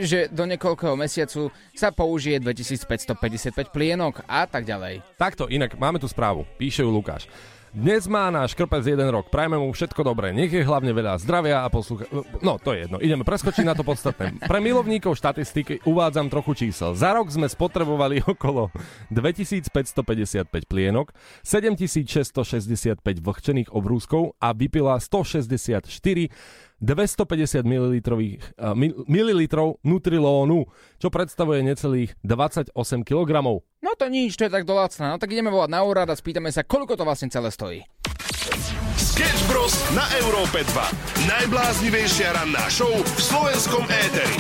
že 0.04 0.28
do 0.30 0.44
niekoľkého 0.48 0.96
mesiacu 0.98 1.54
sa 1.74 1.94
použije 1.94 2.42
2555 2.42 3.74
plienok 3.74 4.26
a 4.26 4.46
tak 4.46 4.68
ďalej. 4.68 5.04
Takto, 5.16 5.48
inak 5.48 5.78
máme 5.78 6.02
tu 6.02 6.08
správu, 6.10 6.46
píše 6.58 6.82
ju 6.86 6.90
Lukáš. 6.90 7.30
Dnes 7.72 8.04
má 8.04 8.28
náš 8.28 8.52
krpec 8.52 8.84
jeden 8.84 9.08
rok, 9.16 9.32
prajme 9.32 9.56
mu 9.56 9.72
všetko 9.72 10.04
dobré, 10.04 10.36
nech 10.36 10.52
je 10.52 10.60
hlavne 10.60 10.92
veľa 10.92 11.16
zdravia 11.24 11.64
a 11.64 11.72
poslucha... 11.72 12.04
No, 12.44 12.60
to 12.60 12.76
je 12.76 12.84
jedno, 12.84 13.00
ideme 13.00 13.24
preskočiť 13.24 13.64
na 13.64 13.72
to 13.72 13.88
podstatné. 13.88 14.36
Pre 14.52 14.60
milovníkov 14.60 15.16
štatistiky 15.16 15.88
uvádzam 15.88 16.28
trochu 16.28 16.68
čísel. 16.68 16.92
Za 17.00 17.16
rok 17.16 17.32
sme 17.32 17.48
spotrebovali 17.48 18.20
okolo 18.36 18.76
2555 19.16 20.52
plienok, 20.68 21.16
7665 21.48 23.00
vlhčených 23.00 23.72
obrúskov 23.72 24.36
a 24.44 24.52
vypila 24.52 25.00
164 25.00 25.88
250 26.82 27.62
ml, 27.62 28.02
mililitrov 29.06 29.78
Nutrilónu, 29.86 30.66
čo 30.98 31.08
predstavuje 31.14 31.62
necelých 31.62 32.18
28 32.26 32.74
kg. 33.06 33.32
No 33.82 33.92
to 33.94 34.06
nič, 34.10 34.34
to 34.36 34.50
je 34.50 34.52
tak 34.52 34.66
dolácna. 34.66 35.14
No 35.14 35.22
tak 35.22 35.30
ideme 35.30 35.54
volať 35.54 35.70
na 35.70 35.82
úrad 35.86 36.10
a 36.10 36.18
spýtame 36.18 36.50
sa, 36.50 36.66
koľko 36.66 36.98
to 36.98 37.06
vlastne 37.06 37.30
celé 37.30 37.54
stojí. 37.54 37.80
Sketch 38.98 39.46
Bros. 39.46 39.74
na 39.94 40.06
Európe 40.26 40.66
2. 40.66 41.30
Najbláznivejšia 41.30 42.34
ranná 42.34 42.66
show 42.74 42.90
v 42.90 43.20
slovenskom 43.22 43.86
éteri. 43.86 44.36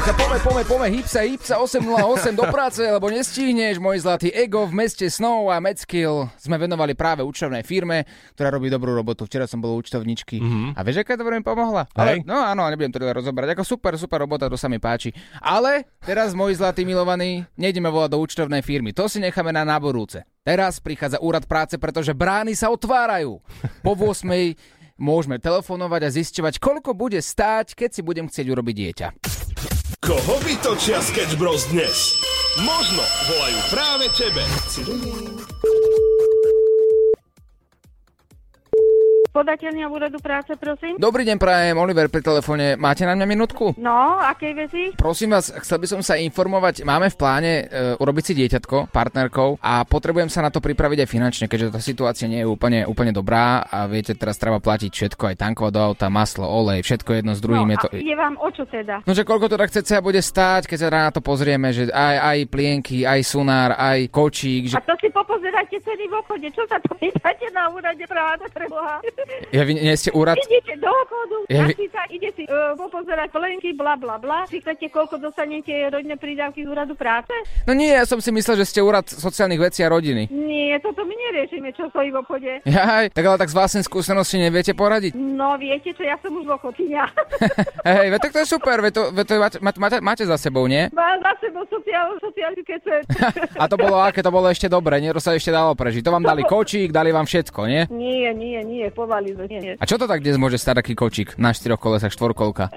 Tak 0.00 0.16
sa 0.16 0.16
pome, 0.16 0.38
pome, 0.40 0.62
pome, 0.64 0.86
hipsa, 0.88 1.28
hipsa 1.28 1.60
808 1.60 2.32
do 2.32 2.48
práce, 2.48 2.80
lebo 2.80 3.12
nestihneš, 3.12 3.76
môj 3.76 4.00
zlatý 4.00 4.32
ego 4.32 4.64
v 4.64 4.72
meste 4.72 5.04
Snow 5.04 5.52
a 5.52 5.60
Medskill 5.60 6.24
sme 6.40 6.56
venovali 6.56 6.96
práve 6.96 7.20
účtovnej 7.20 7.60
firme, 7.60 8.08
ktorá 8.32 8.48
robí 8.48 8.72
dobrú 8.72 8.96
robotu. 8.96 9.28
Včera 9.28 9.44
som 9.44 9.60
bol 9.60 9.76
u 9.76 9.84
účtovničky 9.84 10.40
Mhm. 10.40 10.72
a 10.72 10.80
vieš, 10.80 11.04
aká 11.04 11.20
to 11.20 11.28
mi 11.28 11.44
pomohla? 11.44 11.84
Ale, 11.92 12.24
no 12.24 12.32
áno, 12.32 12.64
nebudem 12.72 12.88
to 12.88 12.96
teda 12.96 13.12
rozoberať. 13.12 13.52
Ako 13.52 13.76
super, 13.76 13.92
super 14.00 14.24
robota, 14.24 14.48
to 14.48 14.56
sa 14.56 14.72
mi 14.72 14.80
páči. 14.80 15.12
Ale 15.36 15.84
teraz, 16.00 16.32
môj 16.32 16.56
zlatý 16.56 16.88
milovaný, 16.88 17.44
nejdeme 17.60 17.92
volať 17.92 18.16
do 18.16 18.24
účtovnej 18.24 18.64
firmy. 18.64 18.96
To 18.96 19.04
si 19.04 19.20
necháme 19.20 19.52
na 19.52 19.68
náborúce. 19.68 20.24
Teraz 20.40 20.80
prichádza 20.80 21.20
úrad 21.20 21.44
práce, 21.44 21.76
pretože 21.76 22.16
brány 22.16 22.56
sa 22.56 22.72
otvárajú. 22.72 23.36
Po 23.84 23.92
8 23.92 24.56
môžeme 24.96 25.36
telefonovať 25.36 26.00
a 26.08 26.10
zisťovať, 26.12 26.54
koľko 26.56 26.96
bude 26.96 27.20
stáť, 27.20 27.76
keď 27.76 27.90
si 27.92 28.00
budem 28.00 28.32
chcieť 28.32 28.48
urobiť 28.48 28.74
dieťa. 28.80 29.08
Koho 30.10 30.42
vytočia 30.42 30.98
Sketch 30.98 31.38
Bros 31.38 31.70
dnes? 31.70 32.18
Možno 32.66 32.98
volajú 33.30 33.58
práve 33.70 34.10
tebe. 34.10 34.42
Podateľnia 39.30 39.86
úradu 39.86 40.18
práce, 40.18 40.50
prosím. 40.58 40.98
Dobrý 40.98 41.22
deň, 41.22 41.38
prajem, 41.38 41.78
Oliver 41.78 42.10
pri 42.10 42.18
telefóne. 42.18 42.74
Máte 42.74 43.06
na 43.06 43.14
mňa 43.14 43.26
minútku? 43.30 43.78
No, 43.78 44.18
akej 44.18 44.52
veci? 44.58 44.82
Prosím 44.98 45.38
vás, 45.38 45.54
chcel 45.54 45.78
by 45.78 45.86
som 45.86 46.00
sa 46.02 46.18
informovať, 46.18 46.82
máme 46.82 47.06
v 47.06 47.14
pláne 47.14 47.52
e, 47.70 47.94
urobiť 47.94 48.24
si 48.26 48.32
dieťatko, 48.34 48.90
partnerkou 48.90 49.62
a 49.62 49.86
potrebujem 49.86 50.26
sa 50.26 50.42
na 50.42 50.50
to 50.50 50.58
pripraviť 50.58 51.06
aj 51.06 51.08
finančne, 51.14 51.46
keďže 51.46 51.78
tá 51.78 51.78
situácia 51.78 52.26
nie 52.26 52.42
je 52.42 52.50
úplne, 52.50 52.82
úplne 52.90 53.14
dobrá 53.14 53.62
a 53.62 53.86
viete, 53.86 54.18
teraz 54.18 54.34
treba 54.34 54.58
platiť 54.58 54.90
všetko, 54.90 55.22
aj 55.30 55.36
tankovať 55.38 55.72
do 55.78 55.80
auta, 55.80 56.10
maslo, 56.10 56.50
olej, 56.50 56.82
všetko 56.82 57.22
jedno 57.22 57.38
s 57.38 57.40
druhým 57.40 57.70
no, 57.70 57.78
je 57.78 57.78
to... 57.86 57.88
ide 58.02 58.18
vám 58.18 58.34
o 58.34 58.50
čo 58.50 58.66
teda? 58.66 59.06
No, 59.06 59.14
že 59.14 59.22
koľko 59.22 59.46
to 59.46 59.56
tak 59.62 59.70
chce 59.70 59.94
bude 60.02 60.18
stáť, 60.18 60.66
keď 60.66 60.78
sa 60.82 60.88
na 60.90 61.14
to 61.14 61.22
pozrieme, 61.22 61.70
že 61.70 61.86
aj, 61.94 62.16
aj 62.18 62.38
plienky, 62.50 63.06
aj 63.06 63.22
sunár, 63.22 63.78
aj 63.78 64.10
kočík, 64.10 64.74
že... 64.74 64.74
A 64.74 64.82
to 64.82 64.98
si 64.98 65.06
popozerajte 65.06 65.78
ceny 65.86 66.10
v 66.10 66.14
obchode. 66.18 66.50
Čo 66.50 66.66
sa 66.66 66.82
to 66.82 66.98
pýtate 66.98 67.46
na 67.54 67.70
úrade 67.70 68.02
práce 68.10 68.42
pre 68.50 68.66
Boha? 68.66 68.98
Ja, 69.50 69.66
vy 69.66 69.72
nie 69.74 69.94
ste 69.94 70.14
úrad? 70.14 70.38
Idete 70.38 70.78
do 70.78 70.86
obchodu, 70.86 71.36
Ja 71.50 71.66
vy- 71.66 71.90
sa, 71.90 72.06
ide 72.06 72.30
si 72.32 72.46
uh, 72.46 72.78
popozerať 72.78 73.28
plenky, 73.30 73.74
bla 73.74 73.98
bla 73.98 74.16
bla. 74.16 74.46
Říkáte, 74.46 74.86
koľko 74.88 75.18
dostanete 75.18 75.90
rodinné 75.90 76.14
prídavky 76.14 76.62
z 76.62 76.68
úradu 76.70 76.94
práce? 76.94 77.34
No 77.66 77.74
nie, 77.74 77.90
ja 77.90 78.06
som 78.06 78.22
si 78.22 78.30
myslel, 78.30 78.62
že 78.62 78.70
ste 78.70 78.80
úrad 78.80 79.10
sociálnych 79.10 79.58
vecí 79.58 79.82
a 79.82 79.90
rodiny. 79.90 80.30
Nie, 80.30 80.78
toto 80.78 81.02
my 81.02 81.10
neriešime, 81.10 81.74
čo 81.74 81.90
stojí 81.90 82.14
v 82.14 82.22
obchode. 82.22 82.62
Jaj, 82.68 83.10
tak 83.10 83.24
ale 83.26 83.36
tak 83.36 83.50
z 83.50 83.56
vlastnej 83.58 83.82
skúsenosti 83.82 84.38
neviete 84.38 84.70
poradiť. 84.70 85.18
No, 85.18 85.58
viete 85.58 85.90
čo, 85.90 86.06
ja 86.06 86.14
som 86.22 86.30
už 86.30 86.46
dôchodkynia. 86.46 87.10
Hej, 87.90 88.06
veď 88.14 88.20
tak 88.22 88.32
to 88.32 88.40
je 88.40 88.48
super, 88.48 88.78
veď 88.78 88.92
to, 88.94 89.02
veď 89.10 89.24
to 89.26 89.34
máte, 89.34 89.58
máte, 89.82 89.96
máte 89.98 90.24
za 90.24 90.38
sebou, 90.38 90.70
nie? 90.70 90.86
Mám 90.94 91.18
za 91.26 91.34
sebou 91.42 91.66
sociál, 91.66 92.14
sociálny 92.22 92.62
kecet. 92.62 93.02
A 93.62 93.66
to 93.66 93.74
bolo 93.74 93.98
aké, 93.98 94.22
to 94.22 94.30
bolo 94.30 94.46
ešte 94.46 94.70
dobre, 94.70 95.02
nie? 95.02 95.10
To 95.10 95.18
sa 95.18 95.34
ešte 95.34 95.50
dalo 95.50 95.74
prežiť. 95.74 96.06
To 96.06 96.14
vám 96.14 96.22
dali 96.22 96.46
kočík, 96.46 96.94
dali 96.94 97.10
vám 97.10 97.26
všetko, 97.26 97.60
nie? 97.66 97.82
Nie, 97.90 98.30
nie, 98.30 98.62
nie, 98.62 98.86
povali 98.94 99.09
nie. 99.18 99.74
A 99.74 99.84
čo 99.84 99.98
to 99.98 100.06
tak 100.06 100.22
dnes 100.22 100.38
môže 100.38 100.56
stať 100.56 100.86
taký 100.86 100.94
kočík 100.94 101.34
na 101.36 101.50
štyroch 101.50 101.82
kolesách, 101.82 102.14
štvorkolka? 102.14 102.70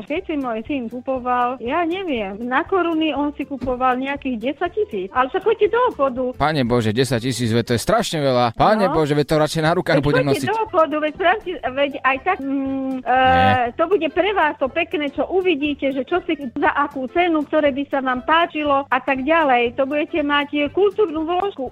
Keď 0.00 0.22
si 0.24 0.34
môj 0.38 0.62
syn 0.64 0.88
kupoval, 0.88 1.60
ja 1.60 1.84
neviem, 1.84 2.38
na 2.40 2.62
koruny 2.62 3.12
on 3.12 3.34
si 3.34 3.44
kupoval 3.44 3.98
nejakých 3.98 4.56
10 4.56 4.70
tisíc. 4.72 5.08
Ale 5.12 5.28
sa 5.28 5.38
choďte 5.38 5.68
do 5.68 5.80
obchodu. 5.92 6.22
Pane 6.38 6.62
Bože, 6.64 6.94
10 6.94 7.20
tisíc, 7.20 7.50
to 7.50 7.72
je 7.74 7.80
strašne 7.80 8.22
veľa. 8.22 8.54
Pane 8.54 8.86
No. 8.86 8.96
Bože, 8.96 9.12
veď 9.12 9.26
to 9.26 9.36
radšej 9.38 9.62
na 9.62 9.72
rukách 9.72 9.98
Veď 9.98 10.06
budem 10.06 10.26
nosiť. 10.26 10.48
do 10.48 10.58
obchodu, 10.64 10.96
veď, 10.98 11.14
pravte, 11.14 11.50
veď 11.60 11.92
aj 12.00 12.16
tak 12.24 12.38
mm, 12.40 12.96
uh, 13.00 13.64
to 13.76 13.84
bude 13.86 14.08
pre 14.10 14.30
vás 14.32 14.54
to 14.56 14.66
pekné, 14.66 15.10
čo 15.10 15.28
uvidíte, 15.28 15.92
že 15.92 16.02
čo 16.02 16.18
si 16.24 16.34
za 16.56 16.70
akú 16.74 17.06
cenu, 17.08 17.44
ktoré 17.44 17.70
by 17.70 17.84
sa 17.86 17.98
vám 18.00 18.20
páčilo 18.24 18.82
a 18.86 18.98
tak 18.98 19.22
ďalej. 19.22 19.76
To 19.76 19.84
budete 19.84 20.20
mať 20.20 20.48
eh, 20.56 20.68
kultúrnu 20.68 21.22
vložku. 21.22 21.68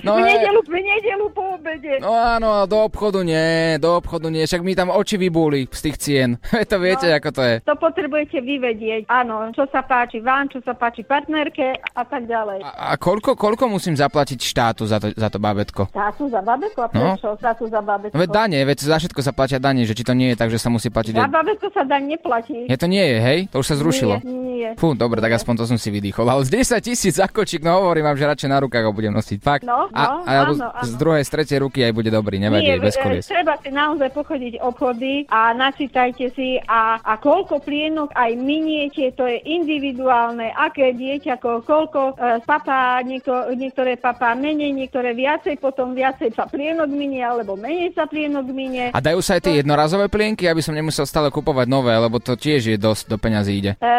No 0.00 0.14
v, 0.14 0.20
nedelu, 0.22 0.60
v 0.62 0.78
nedelu 0.78 1.26
po 1.30 1.42
obede. 1.54 1.98
No 1.98 2.12
áno, 2.12 2.64
do 2.64 2.78
obchodu 2.82 3.20
nie, 3.20 3.37
do 3.76 3.90
obchodu 3.94 4.26
nie, 4.26 4.42
však 4.42 4.60
mi 4.60 4.72
tam 4.72 4.88
oči 4.88 5.16
vybúli 5.16 5.66
z 5.66 5.80
tých 5.80 5.96
cien. 5.96 6.30
to 6.70 6.76
viete, 6.76 7.04
No. 7.04 7.14
ako 7.14 7.28
to 7.30 7.42
je. 7.42 7.54
To 7.62 7.74
potrebujete 7.74 8.38
vyvedieť, 8.38 9.02
áno, 9.06 9.50
čo 9.50 9.64
sa 9.66 9.80
páči 9.80 10.18
vám, 10.18 10.46
čo 10.46 10.60
sa 10.60 10.72
páči 10.72 11.02
partnerke 11.02 11.64
a 11.74 12.02
tak 12.02 12.24
ďalej. 12.24 12.62
A 12.62 12.94
koľko, 12.94 13.34
koľko 13.34 13.66
musím 13.66 13.94
zaplatiť 13.94 14.38
štátu 14.38 14.82
za 14.84 14.98
to, 14.98 15.10
za 15.10 15.28
to 15.28 15.38
bábätko? 15.38 15.88
Tátu 15.88 16.26
za 16.26 16.40
babetko 16.40 16.80
a 16.80 16.88
No. 16.88 17.14
prečo? 17.14 17.28
Tátu 17.36 17.64
za 17.66 17.80
babetko. 17.80 18.12
No 18.12 18.20
veď 18.20 18.30
dane, 18.30 18.58
veď 18.62 18.78
za 18.80 18.96
všetko 18.96 19.20
sa 19.20 19.32
platia 19.32 19.58
dane, 19.58 19.82
že 19.82 19.92
či 19.92 20.02
to 20.02 20.12
nie 20.12 20.32
je 20.32 20.36
tak, 20.36 20.48
že 20.48 20.58
sa 20.58 20.68
musí 20.68 20.88
platiť... 20.88 21.14
Za 21.14 21.28
babetko 21.28 21.66
sa 21.70 21.82
daň 21.82 22.02
neplatí. 22.10 22.66
Je 22.66 22.74
to 22.74 22.86
nie 22.86 23.02
je, 23.02 23.16
hej? 23.18 23.38
To 23.48 23.60
už 23.60 23.66
sa 23.66 23.76
zrušilo. 23.76 24.20
Nie, 24.20 24.32
nie. 24.32 24.68
Fú, 24.74 24.92
dobre, 24.92 25.18
tak 25.18 25.32
aspoň 25.32 25.54
to 25.56 25.64
som 25.66 25.78
si 25.78 25.88
vydýchol. 25.88 26.24
Ale 26.24 26.42
z 26.42 26.50
10 26.56 26.82
tisíc 26.82 27.14
za 27.14 27.26
kočík, 27.26 27.60
no 27.60 27.78
hovorím 27.78 28.04
vám, 28.04 28.16
že 28.16 28.26
radšej 28.26 28.48
na 28.48 28.58
rukách 28.58 28.84
ho 28.84 28.92
budem 28.92 29.12
nosiť. 29.12 29.38
Fakt. 29.38 29.62
No, 29.62 29.86
a, 29.88 30.02
no, 30.02 30.16
a 30.20 30.30
alebo 30.34 30.52
áno, 30.56 30.66
z 30.82 30.90
áno. 30.90 30.98
druhej, 30.98 31.22
z 31.22 31.30
tretej 31.30 31.58
ruky 31.60 31.78
aj 31.80 31.92
bude 31.92 32.10
dobrý, 32.10 32.36
nevadí, 32.36 32.66
Nie, 32.66 32.80
bez 32.80 32.96
kolies. 32.96 33.27
Treba 33.28 33.60
si 33.60 33.68
naozaj 33.68 34.08
pochodiť 34.16 34.64
obchody 34.64 35.28
a 35.28 35.52
načítajte 35.52 36.32
si 36.32 36.56
a, 36.64 36.96
a 37.04 37.20
koľko 37.20 37.60
plienok 37.60 38.16
aj 38.16 38.32
miniete, 38.40 39.12
to 39.12 39.28
je 39.28 39.36
individuálne, 39.44 40.48
aké 40.56 40.96
dieťa, 40.96 41.36
ko- 41.36 41.60
koľko 41.60 42.16
e, 42.16 42.42
papá, 42.48 43.04
niekto, 43.04 43.52
niektoré 43.52 44.00
papá 44.00 44.32
menej, 44.32 44.72
niektoré 44.72 45.12
viacej, 45.12 45.60
potom 45.60 45.92
viacej 45.92 46.32
sa 46.32 46.48
plienok 46.48 46.88
minie, 46.88 47.20
alebo 47.20 47.54
menej 47.54 47.92
sa 47.92 48.08
plienok 48.08 48.48
minie. 48.48 48.90
A 48.96 48.98
dajú 49.04 49.20
sa 49.20 49.36
aj 49.36 49.44
tie 49.44 49.60
jednorazové 49.60 50.08
plienky, 50.08 50.48
aby 50.48 50.64
som 50.64 50.72
nemusel 50.72 51.04
stále 51.04 51.28
kupovať 51.28 51.68
nové, 51.68 51.92
lebo 51.92 52.16
to 52.16 52.32
tiež 52.34 52.72
je 52.72 52.78
dosť 52.80 53.12
do 53.12 53.16
peňazí 53.20 53.52
ide. 53.60 53.72
E, 53.76 53.92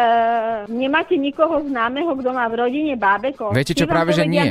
nemáte 0.66 1.14
nikoho 1.14 1.62
známeho, 1.62 2.10
kto 2.18 2.30
má 2.34 2.50
v 2.50 2.54
rodine 2.66 2.98
bábeko? 2.98 3.54
Viete 3.54 3.78
čo, 3.78 3.86
Tí 3.86 3.88
vám 3.88 3.94
práve 3.94 4.10
že 4.18 4.24
nie. 4.26 4.42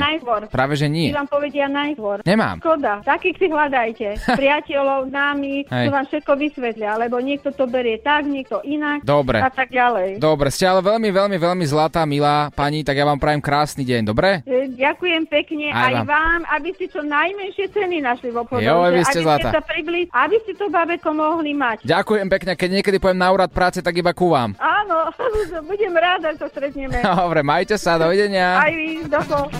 Práve 0.48 0.74
že 0.80 0.88
nie. 0.88 1.12
Tí 1.12 1.16
vám 1.16 1.28
povedia 1.28 1.68
najskôr. 1.68 2.24
Nemám. 2.24 2.56
Škoda, 2.64 3.04
takých 3.04 3.36
si 3.36 3.46
hľadajte. 3.52 4.06
Priateľov, 4.70 5.10
námi, 5.10 5.66
Hej. 5.66 5.84
čo 5.84 5.90
vám 5.90 6.06
všetko 6.06 6.32
vysvetlia, 6.38 6.94
lebo 6.94 7.18
niekto 7.18 7.50
to 7.50 7.66
berie 7.66 7.98
tak, 7.98 8.22
niekto 8.22 8.62
inak 8.62 9.02
Dobre. 9.02 9.42
a 9.42 9.50
tak 9.50 9.74
ďalej. 9.74 10.22
Dobre, 10.22 10.46
ste 10.54 10.70
ale 10.70 10.78
veľmi, 10.78 11.10
veľmi, 11.10 11.36
veľmi 11.42 11.64
zlatá, 11.66 12.06
milá 12.06 12.54
pani, 12.54 12.86
tak 12.86 12.94
ja 12.94 13.02
vám 13.02 13.18
prajem 13.18 13.42
krásny 13.42 13.82
deň, 13.82 14.06
dobre? 14.06 14.46
E, 14.46 14.70
Ďakujem 14.70 15.26
pekne 15.26 15.74
Aj 15.74 15.90
aj, 15.90 15.92
vám. 15.92 16.06
vám, 16.06 16.40
aby 16.54 16.68
ste 16.78 16.86
čo 16.86 17.02
najmenšie 17.02 17.66
ceny 17.74 17.98
našli 17.98 18.30
v 18.30 18.36
obchodu. 18.46 18.62
Jo, 18.62 18.86
vy 18.86 19.02
ste 19.02 19.18
aby 19.18 19.26
zlatá. 19.26 19.48
ste 19.50 19.56
sa 19.58 19.62
približ, 19.66 20.06
aby 20.14 20.36
ste 20.46 20.52
to 20.54 20.66
babeko 20.70 21.10
mohli 21.10 21.50
mať. 21.50 21.82
Ďakujem 21.82 22.26
pekne, 22.30 22.52
keď 22.54 22.68
niekedy 22.78 22.96
pojem 23.02 23.18
na 23.18 23.28
úrad 23.34 23.50
práce, 23.50 23.82
tak 23.82 23.98
iba 23.98 24.14
ku 24.14 24.30
vám. 24.30 24.54
Áno, 24.62 25.10
budem 25.70 25.92
ráda, 25.98 26.30
že 26.38 26.46
sa 26.46 26.48
stretneme. 26.48 27.02
Dobre, 27.18 27.42
majte 27.42 27.74
sa, 27.74 27.98
dovidenia. 27.98 28.62
Aj 28.62 28.70
vy, 28.70 29.02
doko. 29.10 29.50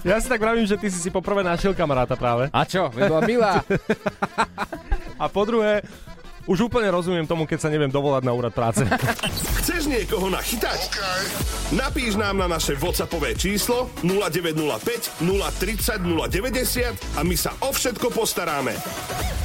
Ja 0.00 0.16
si 0.16 0.32
tak 0.32 0.40
vravím, 0.40 0.64
že 0.64 0.80
ty 0.80 0.88
si 0.88 0.96
si 0.96 1.12
poprvé 1.12 1.44
našiel 1.44 1.76
kamaráta 1.76 2.16
práve. 2.16 2.48
A 2.56 2.64
čo? 2.64 2.88
Veď 2.88 3.12
bola 3.12 3.22
milá. 3.28 3.52
A 5.20 5.24
po 5.28 5.42
druhé, 5.44 5.84
už 6.48 6.66
úplne 6.66 6.88
rozumiem 6.90 7.28
tomu, 7.28 7.44
keď 7.44 7.58
sa 7.62 7.70
neviem 7.70 7.92
dovolať 7.92 8.26
na 8.26 8.32
úrad 8.32 8.50
práce. 8.50 8.82
Chceš 9.62 9.86
niekoho 9.86 10.32
nachytať? 10.32 10.90
Napíš 11.76 12.18
nám 12.18 12.42
na 12.42 12.48
naše 12.50 12.74
WhatsAppové 12.74 13.38
číslo 13.38 13.92
0905 14.02 15.22
030 15.22 16.02
090 16.02 17.18
a 17.18 17.20
my 17.22 17.36
sa 17.36 17.54
o 17.62 17.70
všetko 17.70 18.10
postaráme. 18.10 18.74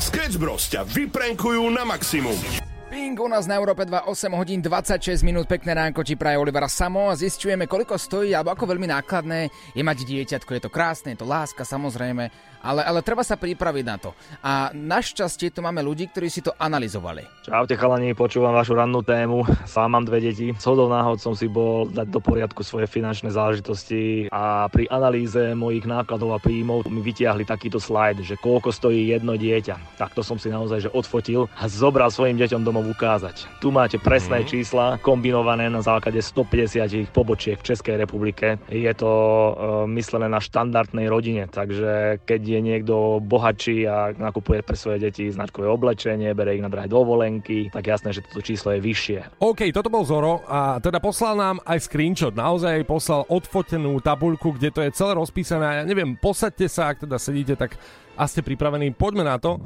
Sketch 0.02 0.42
Bros 0.42 0.66
ťa 0.72 0.88
vyprenkujú 0.88 1.62
na 1.70 1.86
maximum. 1.86 2.65
Ping 3.06 3.22
u 3.22 3.30
nás 3.30 3.46
na 3.46 3.62
Európe 3.62 3.86
2, 3.86 4.10
8 4.10 4.34
hodín 4.34 4.66
26 4.66 5.22
minút, 5.22 5.46
pekné 5.46 5.78
ránko 5.78 6.02
ti 6.02 6.18
praje 6.18 6.42
Olivera 6.42 6.66
Samo 6.66 7.14
a 7.14 7.14
zistujeme, 7.14 7.70
koľko 7.70 8.02
stojí 8.02 8.34
alebo 8.34 8.50
ako 8.50 8.66
veľmi 8.66 8.90
nákladné 8.90 9.54
je 9.78 9.84
mať 9.86 10.10
dieťatko. 10.10 10.50
Je 10.58 10.62
to 10.66 10.74
krásne, 10.74 11.14
je 11.14 11.22
to 11.22 11.30
láska 11.30 11.62
samozrejme, 11.62 12.34
ale, 12.66 12.82
ale 12.82 13.06
treba 13.06 13.22
sa 13.22 13.38
pripraviť 13.38 13.86
na 13.86 14.02
to. 14.02 14.10
A 14.42 14.74
našťastie 14.74 15.54
tu 15.54 15.62
máme 15.62 15.86
ľudí, 15.86 16.10
ktorí 16.10 16.34
si 16.34 16.42
to 16.42 16.50
analyzovali. 16.58 17.22
Čaute 17.46 17.78
chalani, 17.78 18.18
počúvam 18.18 18.58
vašu 18.58 18.74
rannú 18.74 19.06
tému. 19.06 19.46
Sám 19.70 19.94
mám 19.94 20.10
dve 20.10 20.26
deti. 20.26 20.50
Shodou 20.58 20.90
náhod 20.90 21.22
som 21.22 21.38
si 21.38 21.46
bol 21.46 21.86
dať 21.86 22.10
do 22.10 22.18
poriadku 22.18 22.66
svoje 22.66 22.90
finančné 22.90 23.30
záležitosti 23.30 24.34
a 24.34 24.66
pri 24.74 24.90
analýze 24.90 25.54
mojich 25.54 25.86
nákladov 25.86 26.34
a 26.34 26.42
príjmov 26.42 26.90
mi 26.90 27.06
vytiahli 27.06 27.46
takýto 27.46 27.78
slajd, 27.78 28.26
že 28.26 28.34
koľko 28.42 28.74
stojí 28.74 29.14
jedno 29.14 29.38
dieťa. 29.38 30.02
Takto 30.02 30.26
som 30.26 30.42
si 30.42 30.50
naozaj 30.50 30.90
že 30.90 30.94
odfotil 30.98 31.46
a 31.62 31.70
zobral 31.70 32.10
svojim 32.10 32.42
deťom 32.42 32.66
domov 32.66 32.95
ukázať. 32.96 33.60
Tu 33.60 33.68
máte 33.76 34.00
presné 34.00 34.48
čísla 34.48 34.96
kombinované 35.04 35.68
na 35.68 35.84
základe 35.84 36.24
150 36.24 37.12
pobočiek 37.12 37.60
v 37.60 37.68
Českej 37.76 38.00
republike. 38.00 38.56
Je 38.72 38.94
to 38.96 39.12
e, 39.12 39.52
myslené 39.92 40.32
na 40.32 40.40
štandardnej 40.40 41.12
rodine, 41.12 41.52
takže 41.52 42.24
keď 42.24 42.42
je 42.42 42.60
niekto 42.64 43.20
bohatší 43.20 43.84
a 43.84 44.16
nakupuje 44.16 44.64
pre 44.64 44.80
svoje 44.80 45.12
deti 45.12 45.28
značkové 45.28 45.68
oblečenie, 45.68 46.32
bere 46.32 46.56
ich 46.56 46.64
na 46.64 46.72
drahé 46.72 46.88
dovolenky, 46.88 47.68
tak 47.76 47.84
jasné, 47.84 48.16
že 48.16 48.24
toto 48.24 48.40
číslo 48.40 48.72
je 48.72 48.80
vyššie. 48.80 49.20
OK, 49.44 49.68
toto 49.76 49.92
bol 49.92 50.08
Zoro 50.08 50.48
a 50.48 50.80
teda 50.80 51.04
poslal 51.04 51.36
nám 51.36 51.58
aj 51.68 51.84
screenshot, 51.84 52.32
naozaj 52.32 52.88
poslal 52.88 53.28
odfotenú 53.28 54.00
tabuľku, 54.00 54.56
kde 54.56 54.70
to 54.72 54.80
je 54.88 54.96
celé 54.96 55.12
rozpísané. 55.20 55.84
Ja 55.84 55.84
neviem, 55.84 56.16
posaďte 56.16 56.72
sa, 56.72 56.96
ak 56.96 57.04
teda 57.04 57.20
sedíte, 57.20 57.60
tak 57.60 57.76
a 58.16 58.24
ste 58.32 58.40
pripravení. 58.40 58.96
Poďme 58.96 59.28
na 59.28 59.36
to. 59.36 59.60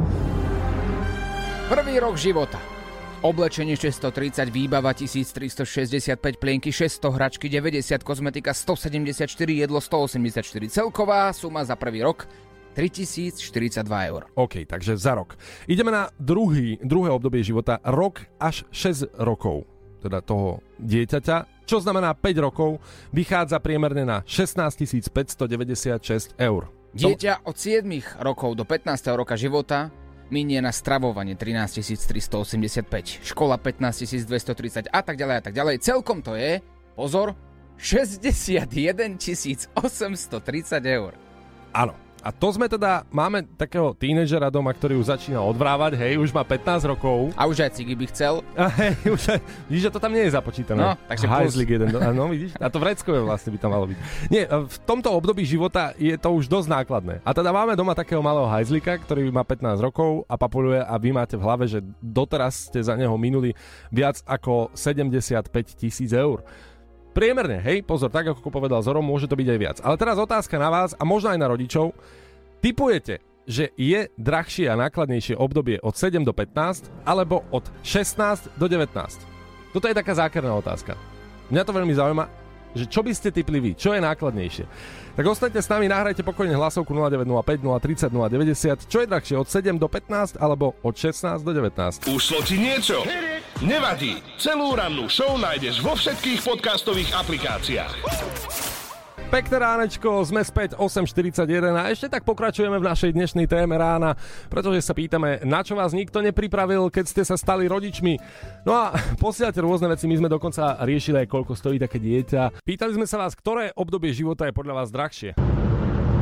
Prvý 1.70 2.02
rok 2.02 2.18
života. 2.18 2.79
Oblečenie 3.20 3.76
630, 3.76 4.48
výbava 4.48 4.96
1365, 4.96 6.40
plienky 6.40 6.72
600, 6.72 7.12
hračky 7.12 7.52
90, 7.52 8.00
kozmetika 8.00 8.56
174, 8.56 9.28
jedlo 9.44 9.84
184. 9.84 10.40
Celková 10.72 11.28
suma 11.36 11.68
za 11.68 11.76
prvý 11.76 12.00
rok 12.00 12.32
3042 12.80 13.84
eur. 14.08 14.32
OK, 14.40 14.64
takže 14.64 14.96
za 14.96 15.20
rok. 15.20 15.36
Ideme 15.68 15.92
na 15.92 16.08
druhý, 16.16 16.80
druhé 16.80 17.12
obdobie 17.12 17.44
života, 17.44 17.84
rok 17.84 18.24
až 18.40 18.64
6 18.72 19.12
rokov, 19.20 19.68
teda 20.00 20.24
toho 20.24 20.64
dieťaťa, 20.80 21.68
čo 21.68 21.84
znamená 21.84 22.16
5 22.16 22.40
rokov, 22.40 22.80
vychádza 23.12 23.60
priemerne 23.60 24.08
na 24.08 24.18
16 24.24 25.12
596 25.12 26.40
eur. 26.40 26.72
Dieťa 26.96 27.44
od 27.44 27.56
7 27.60 27.84
rokov 28.24 28.56
do 28.56 28.64
15. 28.64 29.12
roka 29.12 29.36
života 29.36 29.92
minie 30.32 30.62
na 30.62 30.74
stravovanie 30.74 31.36
13 31.36 31.82
385, 32.08 33.22
škola 33.22 33.58
15 33.58 34.26
230 34.26 34.90
a 34.90 35.02
tak 35.02 35.16
ďalej 35.18 35.36
a 35.38 35.44
tak 35.44 35.54
ďalej. 35.54 35.82
Celkom 35.84 36.26
to 36.26 36.34
je, 36.34 36.62
pozor, 36.98 37.38
61 37.78 39.18
830 39.18 40.84
eur. 40.84 41.14
Áno. 41.74 42.09
A 42.20 42.36
to 42.36 42.52
sme 42.52 42.68
teda, 42.68 43.08
máme 43.16 43.48
takého 43.56 43.96
tínedžera 43.96 44.52
doma, 44.52 44.76
ktorý 44.76 45.00
už 45.00 45.08
začína 45.16 45.40
odvrávať, 45.40 45.96
hej, 45.96 46.20
už 46.20 46.36
má 46.36 46.44
15 46.44 46.92
rokov. 46.92 47.32
A 47.40 47.48
už 47.48 47.64
aj 47.64 47.80
cigy 47.80 47.96
by 47.96 48.06
chcel. 48.12 48.44
A 48.60 48.68
hej, 48.68 48.96
už 49.16 49.24
aj, 49.36 49.40
vidíš, 49.72 49.84
že 49.88 49.92
to 49.96 50.00
tam 50.04 50.12
nie 50.12 50.28
je 50.28 50.36
započítané. 50.36 50.82
No, 50.84 50.92
takže. 51.08 51.26
Hajzlik 51.32 51.70
jeden, 51.80 51.96
a 51.96 52.12
no 52.12 52.28
vidíš, 52.28 52.60
a 52.60 52.68
to 52.68 52.78
vreckové 52.84 53.24
vlastne 53.24 53.56
by 53.56 53.60
tam 53.64 53.72
malo 53.72 53.88
byť. 53.88 53.98
Nie, 54.28 54.52
v 54.52 54.78
tomto 54.84 55.10
období 55.16 55.48
života 55.48 55.96
je 55.96 56.16
to 56.20 56.30
už 56.36 56.52
dosť 56.52 56.68
nákladné. 56.68 57.16
A 57.24 57.32
teda 57.32 57.56
máme 57.56 57.80
doma 57.80 57.96
takého 57.96 58.20
malého 58.20 58.52
hajzlika, 58.52 59.00
ktorý 59.00 59.32
má 59.32 59.48
15 59.48 59.80
rokov 59.80 60.28
a 60.28 60.36
papuluje 60.36 60.84
a 60.84 60.96
vy 61.00 61.16
máte 61.16 61.40
v 61.40 61.44
hlave, 61.48 61.72
že 61.72 61.80
doteraz 62.04 62.68
ste 62.68 62.84
za 62.84 63.00
neho 63.00 63.16
minuli 63.16 63.56
viac 63.88 64.20
ako 64.28 64.76
75 64.76 65.48
tisíc 65.80 66.12
eur. 66.12 66.44
Priemerne, 67.10 67.58
hej, 67.66 67.82
pozor, 67.82 68.14
tak 68.14 68.30
ako 68.30 68.54
povedal 68.54 68.86
Zoro, 68.86 69.02
môže 69.02 69.26
to 69.26 69.34
byť 69.34 69.48
aj 69.50 69.60
viac. 69.60 69.78
Ale 69.82 69.98
teraz 69.98 70.22
otázka 70.22 70.62
na 70.62 70.70
vás 70.70 70.94
a 70.94 71.02
možno 71.02 71.34
aj 71.34 71.40
na 71.42 71.50
rodičov. 71.50 71.98
Typujete, 72.62 73.26
že 73.50 73.74
je 73.74 74.14
drahšie 74.14 74.70
a 74.70 74.78
nákladnejšie 74.78 75.34
obdobie 75.34 75.82
od 75.82 75.98
7 75.98 76.22
do 76.22 76.30
15 76.38 76.86
alebo 77.02 77.42
od 77.50 77.66
16 77.82 78.54
do 78.62 78.70
19? 78.70 78.94
Toto 79.74 79.86
je 79.90 79.98
taká 79.98 80.14
zákerná 80.14 80.54
otázka. 80.54 80.94
Mňa 81.50 81.66
to 81.66 81.74
veľmi 81.74 81.94
zaujíma, 81.98 82.26
že 82.78 82.86
čo 82.86 83.02
by 83.02 83.12
ste 83.14 83.34
typli 83.34 83.58
vy, 83.60 83.72
čo 83.74 83.94
je 83.94 84.02
nákladnejšie. 84.02 84.66
Tak 85.20 85.26
ostaňte 85.28 85.60
s 85.60 85.68
nami, 85.68 85.92
nahrajte 85.92 86.24
pokojne 86.24 86.56
hlasovku 86.56 86.96
0905 86.96 87.60
030 87.60 88.08
090, 88.08 88.88
čo 88.88 88.98
je 89.04 89.08
drahšie 89.10 89.36
od 89.36 89.48
7 89.52 89.76
do 89.76 89.88
15 89.92 90.40
alebo 90.40 90.80
od 90.80 90.96
16 90.96 91.44
do 91.44 91.52
19. 91.52 92.08
Ušlo 92.08 92.40
ti 92.46 92.56
niečo? 92.56 93.04
Nevadí. 93.60 94.24
Celú 94.40 94.72
rannú 94.78 95.12
show 95.12 95.36
nájdeš 95.36 95.84
vo 95.84 95.98
všetkých 95.98 96.40
podcastových 96.46 97.12
aplikáciách. 97.20 97.94
Pekné 99.30 99.62
ránečko, 99.62 100.26
sme 100.26 100.42
späť 100.42 100.74
8.41 100.74 101.46
a 101.78 101.94
ešte 101.94 102.10
tak 102.10 102.26
pokračujeme 102.26 102.82
v 102.82 102.88
našej 102.90 103.14
dnešnej 103.14 103.46
téme 103.46 103.78
rána, 103.78 104.18
pretože 104.50 104.82
sa 104.82 104.98
pýtame, 104.98 105.46
na 105.46 105.62
čo 105.62 105.78
vás 105.78 105.94
nikto 105.94 106.18
nepripravil, 106.18 106.90
keď 106.90 107.06
ste 107.06 107.22
sa 107.22 107.38
stali 107.38 107.70
rodičmi. 107.70 108.18
No 108.66 108.74
a 108.74 108.90
posielate 109.22 109.62
rôzne 109.62 109.86
veci, 109.86 110.10
my 110.10 110.18
sme 110.18 110.34
dokonca 110.34 110.82
riešili 110.82 111.22
aj 111.22 111.30
koľko 111.30 111.54
stojí 111.54 111.78
také 111.78 112.02
dieťa. 112.02 112.66
Pýtali 112.66 112.98
sme 112.98 113.06
sa 113.06 113.22
vás, 113.22 113.38
ktoré 113.38 113.70
obdobie 113.78 114.10
života 114.18 114.50
je 114.50 114.58
podľa 114.58 114.82
vás 114.82 114.90
drahšie. 114.90 115.38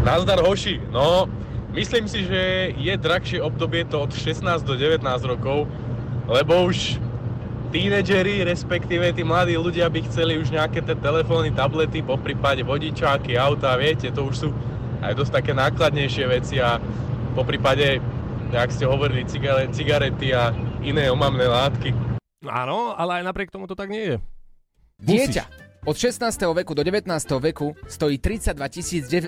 Nazdar 0.04 0.44
hoši, 0.44 0.76
no 0.92 1.32
myslím 1.80 2.12
si, 2.12 2.28
že 2.28 2.76
je 2.76 2.92
drahšie 2.92 3.40
obdobie 3.40 3.88
to 3.88 4.04
od 4.04 4.12
16 4.12 4.68
do 4.68 4.76
19 4.76 5.00
rokov, 5.24 5.64
lebo 6.28 6.68
už 6.68 7.00
tínedžeri, 7.70 8.48
respektíve 8.48 9.12
tí 9.12 9.22
mladí 9.22 9.60
ľudia 9.60 9.92
by 9.92 10.00
chceli 10.08 10.40
už 10.40 10.56
nejaké 10.56 10.82
tie 10.84 10.96
telefóny, 10.98 11.52
tablety, 11.52 12.02
po 12.02 12.16
prípade 12.16 12.64
vodičáky, 12.64 13.36
auta, 13.36 13.76
viete, 13.76 14.10
to 14.12 14.28
už 14.28 14.36
sú 14.36 14.50
aj 15.04 15.14
dosť 15.14 15.32
také 15.44 15.52
nákladnejšie 15.54 16.26
veci 16.26 16.56
a 16.58 16.82
po 17.38 17.46
prípade, 17.46 18.02
jak 18.50 18.70
ste 18.74 18.90
hovorili, 18.90 19.28
cigare, 19.30 19.70
cigarety 19.70 20.34
a 20.34 20.56
iné 20.82 21.12
omamné 21.12 21.46
látky. 21.46 21.94
Áno, 22.48 22.96
ale 22.96 23.22
aj 23.22 23.24
napriek 23.28 23.52
tomu 23.52 23.68
to 23.68 23.76
tak 23.76 23.92
nie 23.92 24.16
je. 24.16 24.18
Dieťa 24.98 25.67
od 25.88 25.96
16. 25.96 26.20
veku 26.52 26.76
do 26.76 26.84
19. 26.84 27.08
veku 27.40 27.72
stojí 27.88 28.20
32 28.20 28.60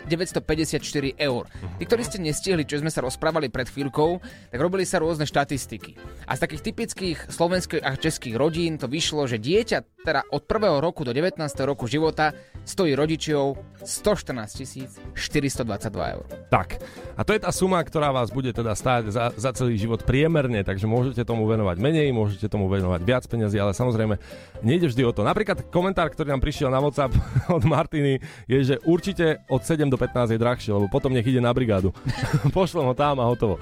954 0.03 1.15
eur. 1.15 1.43
Tí, 1.79 1.83
ktorí 1.87 2.03
ste 2.03 2.19
nestihli, 2.19 2.67
čo 2.67 2.83
sme 2.83 2.91
sa 2.91 2.99
rozprávali 2.99 3.47
pred 3.47 3.71
chvíľkou, 3.71 4.19
tak 4.51 4.59
robili 4.59 4.83
sa 4.83 4.99
rôzne 4.99 5.23
štatistiky. 5.23 5.95
A 6.27 6.35
z 6.35 6.43
takých 6.43 6.65
typických 6.67 7.17
slovenských 7.31 7.79
a 7.79 7.95
českých 7.95 8.35
rodín 8.35 8.75
to 8.75 8.91
vyšlo, 8.91 9.23
že 9.23 9.39
dieťa 9.39 9.98
teda 10.03 10.23
od 10.31 10.43
1. 10.47 10.79
roku 10.79 11.03
do 11.03 11.12
19. 11.12 11.35
roku 11.67 11.85
života 11.85 12.31
stojí 12.63 12.95
rodičov 12.95 13.59
114 13.83 15.13
422 15.15 16.13
eur. 16.15 16.25
Tak, 16.47 16.79
a 17.17 17.21
to 17.27 17.35
je 17.35 17.41
tá 17.43 17.51
suma, 17.51 17.83
ktorá 17.83 18.15
vás 18.15 18.31
bude 18.31 18.55
teda 18.55 18.75
stáť 18.75 19.12
za, 19.12 19.25
za 19.35 19.51
celý 19.51 19.75
život 19.75 20.03
priemerne, 20.07 20.63
takže 20.63 20.88
môžete 20.88 21.27
tomu 21.27 21.49
venovať 21.49 21.77
menej, 21.81 22.15
môžete 22.15 22.47
tomu 22.47 22.71
venovať 22.71 23.01
viac 23.03 23.23
peniazy, 23.27 23.59
ale 23.59 23.75
samozrejme 23.75 24.15
nejde 24.63 24.88
vždy 24.91 25.03
o 25.03 25.12
to. 25.12 25.21
Napríklad 25.27 25.67
komentár, 25.67 26.07
ktorý 26.13 26.31
nám 26.31 26.43
prišiel 26.43 26.71
na 26.71 26.79
WhatsApp 26.79 27.12
od 27.57 27.63
Martiny, 27.67 28.23
je, 28.47 28.57
že 28.63 28.75
určite 28.88 29.43
od 29.51 29.65
7 29.65 29.91
do 29.91 29.99
15 29.99 30.35
je 30.35 30.39
drahšie, 30.39 30.71
lebo 30.71 30.88
potom 30.88 31.12
nech 31.12 31.27
ide 31.27 31.43
na 31.43 31.51
brigádu. 31.51 31.91
Pošlem 32.55 32.88
ho 32.88 32.95
tam 32.95 33.19
a 33.19 33.27
hotovo. 33.27 33.59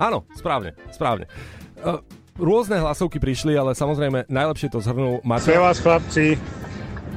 Áno, 0.00 0.24
správne, 0.32 0.72
správne. 0.92 1.28
Uh, 1.80 2.00
rôzne 2.40 2.80
hlasovky 2.80 3.20
prišli, 3.20 3.54
ale 3.54 3.76
samozrejme 3.76 4.26
najlepšie 4.26 4.72
to 4.72 4.80
zhrnul 4.80 5.20
Martin. 5.22 5.54
Pre 5.54 5.60
vás 5.60 5.78
chlapci, 5.78 6.40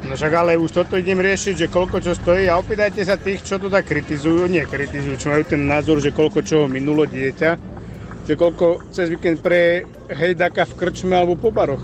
no 0.06 0.14
však 0.14 0.34
ale 0.36 0.60
už 0.60 0.84
toto 0.84 1.00
idem 1.00 1.18
riešiť, 1.18 1.56
že 1.66 1.68
koľko 1.72 2.04
čo 2.04 2.14
stojí 2.14 2.52
a 2.52 2.60
opýtajte 2.60 3.02
sa 3.08 3.16
tých, 3.16 3.42
čo 3.42 3.58
to 3.58 3.72
tak 3.72 3.88
kritizujú, 3.88 4.52
nie 4.52 4.68
kritizujú, 4.68 5.16
čo 5.18 5.32
majú 5.32 5.44
ten 5.48 5.64
názor, 5.64 6.04
že 6.04 6.12
koľko 6.12 6.44
čo 6.44 6.68
minulo 6.68 7.08
dieťa, 7.08 7.52
že 8.28 8.34
koľko 8.36 8.92
cez 8.92 9.08
víkend 9.08 9.40
pre 9.40 9.88
hejdaka 10.12 10.68
v 10.70 10.78
krčme 10.78 11.16
alebo 11.16 11.40
po 11.40 11.50
baroch. 11.50 11.84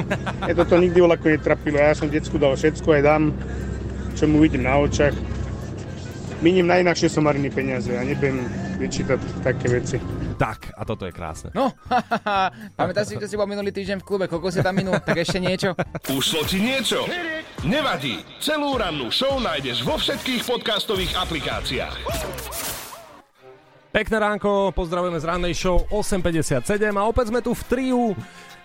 Je 0.50 0.54
toto 0.54 0.78
nikdy 0.78 0.98
voľako 0.98 1.26
netrapilo, 1.30 1.78
ja 1.78 1.94
som 1.94 2.10
decku 2.10 2.36
dal 2.36 2.58
všetko, 2.58 2.88
aj 2.98 3.02
dám, 3.02 3.22
čo 4.18 4.26
mu 4.26 4.42
vidím 4.42 4.66
na 4.66 4.78
očach. 4.78 5.14
Miním 6.40 6.64
najinakšie 6.72 7.12
somariny 7.12 7.52
peniaze 7.52 7.92
a 7.92 8.00
nebudem 8.00 8.40
vyčítať 8.80 9.20
také 9.44 9.68
veci. 9.68 9.96
Tak, 10.40 10.72
a 10.72 10.88
toto 10.88 11.04
je 11.04 11.12
krásne. 11.12 11.52
No, 11.52 11.76
pamätáš 12.80 13.12
si, 13.12 13.14
kto 13.20 13.28
si 13.28 13.36
bol 13.36 13.44
minulý 13.44 13.68
týždeň 13.76 14.00
v 14.00 14.06
klube, 14.08 14.24
koľko 14.24 14.48
si 14.48 14.64
tam 14.64 14.72
minul, 14.72 14.96
tak 15.04 15.20
ešte 15.20 15.36
niečo. 15.36 15.76
Ušlo 16.08 16.48
ti 16.48 16.64
niečo? 16.64 17.04
Nevadí. 17.68 18.24
Celú 18.40 18.80
rannú 18.80 19.12
show 19.12 19.36
nájdeš 19.36 19.84
vo 19.84 20.00
všetkých 20.00 20.48
podcastových 20.48 21.12
aplikáciách. 21.20 21.94
Pekné 23.90 24.16
ránko, 24.22 24.72
pozdravujeme 24.72 25.18
z 25.20 25.26
rannej 25.28 25.52
show 25.52 25.84
8.57 25.92 26.62
a 26.94 27.02
opäť 27.04 27.34
sme 27.34 27.44
tu 27.44 27.52
v 27.52 27.62
triu. 27.68 28.02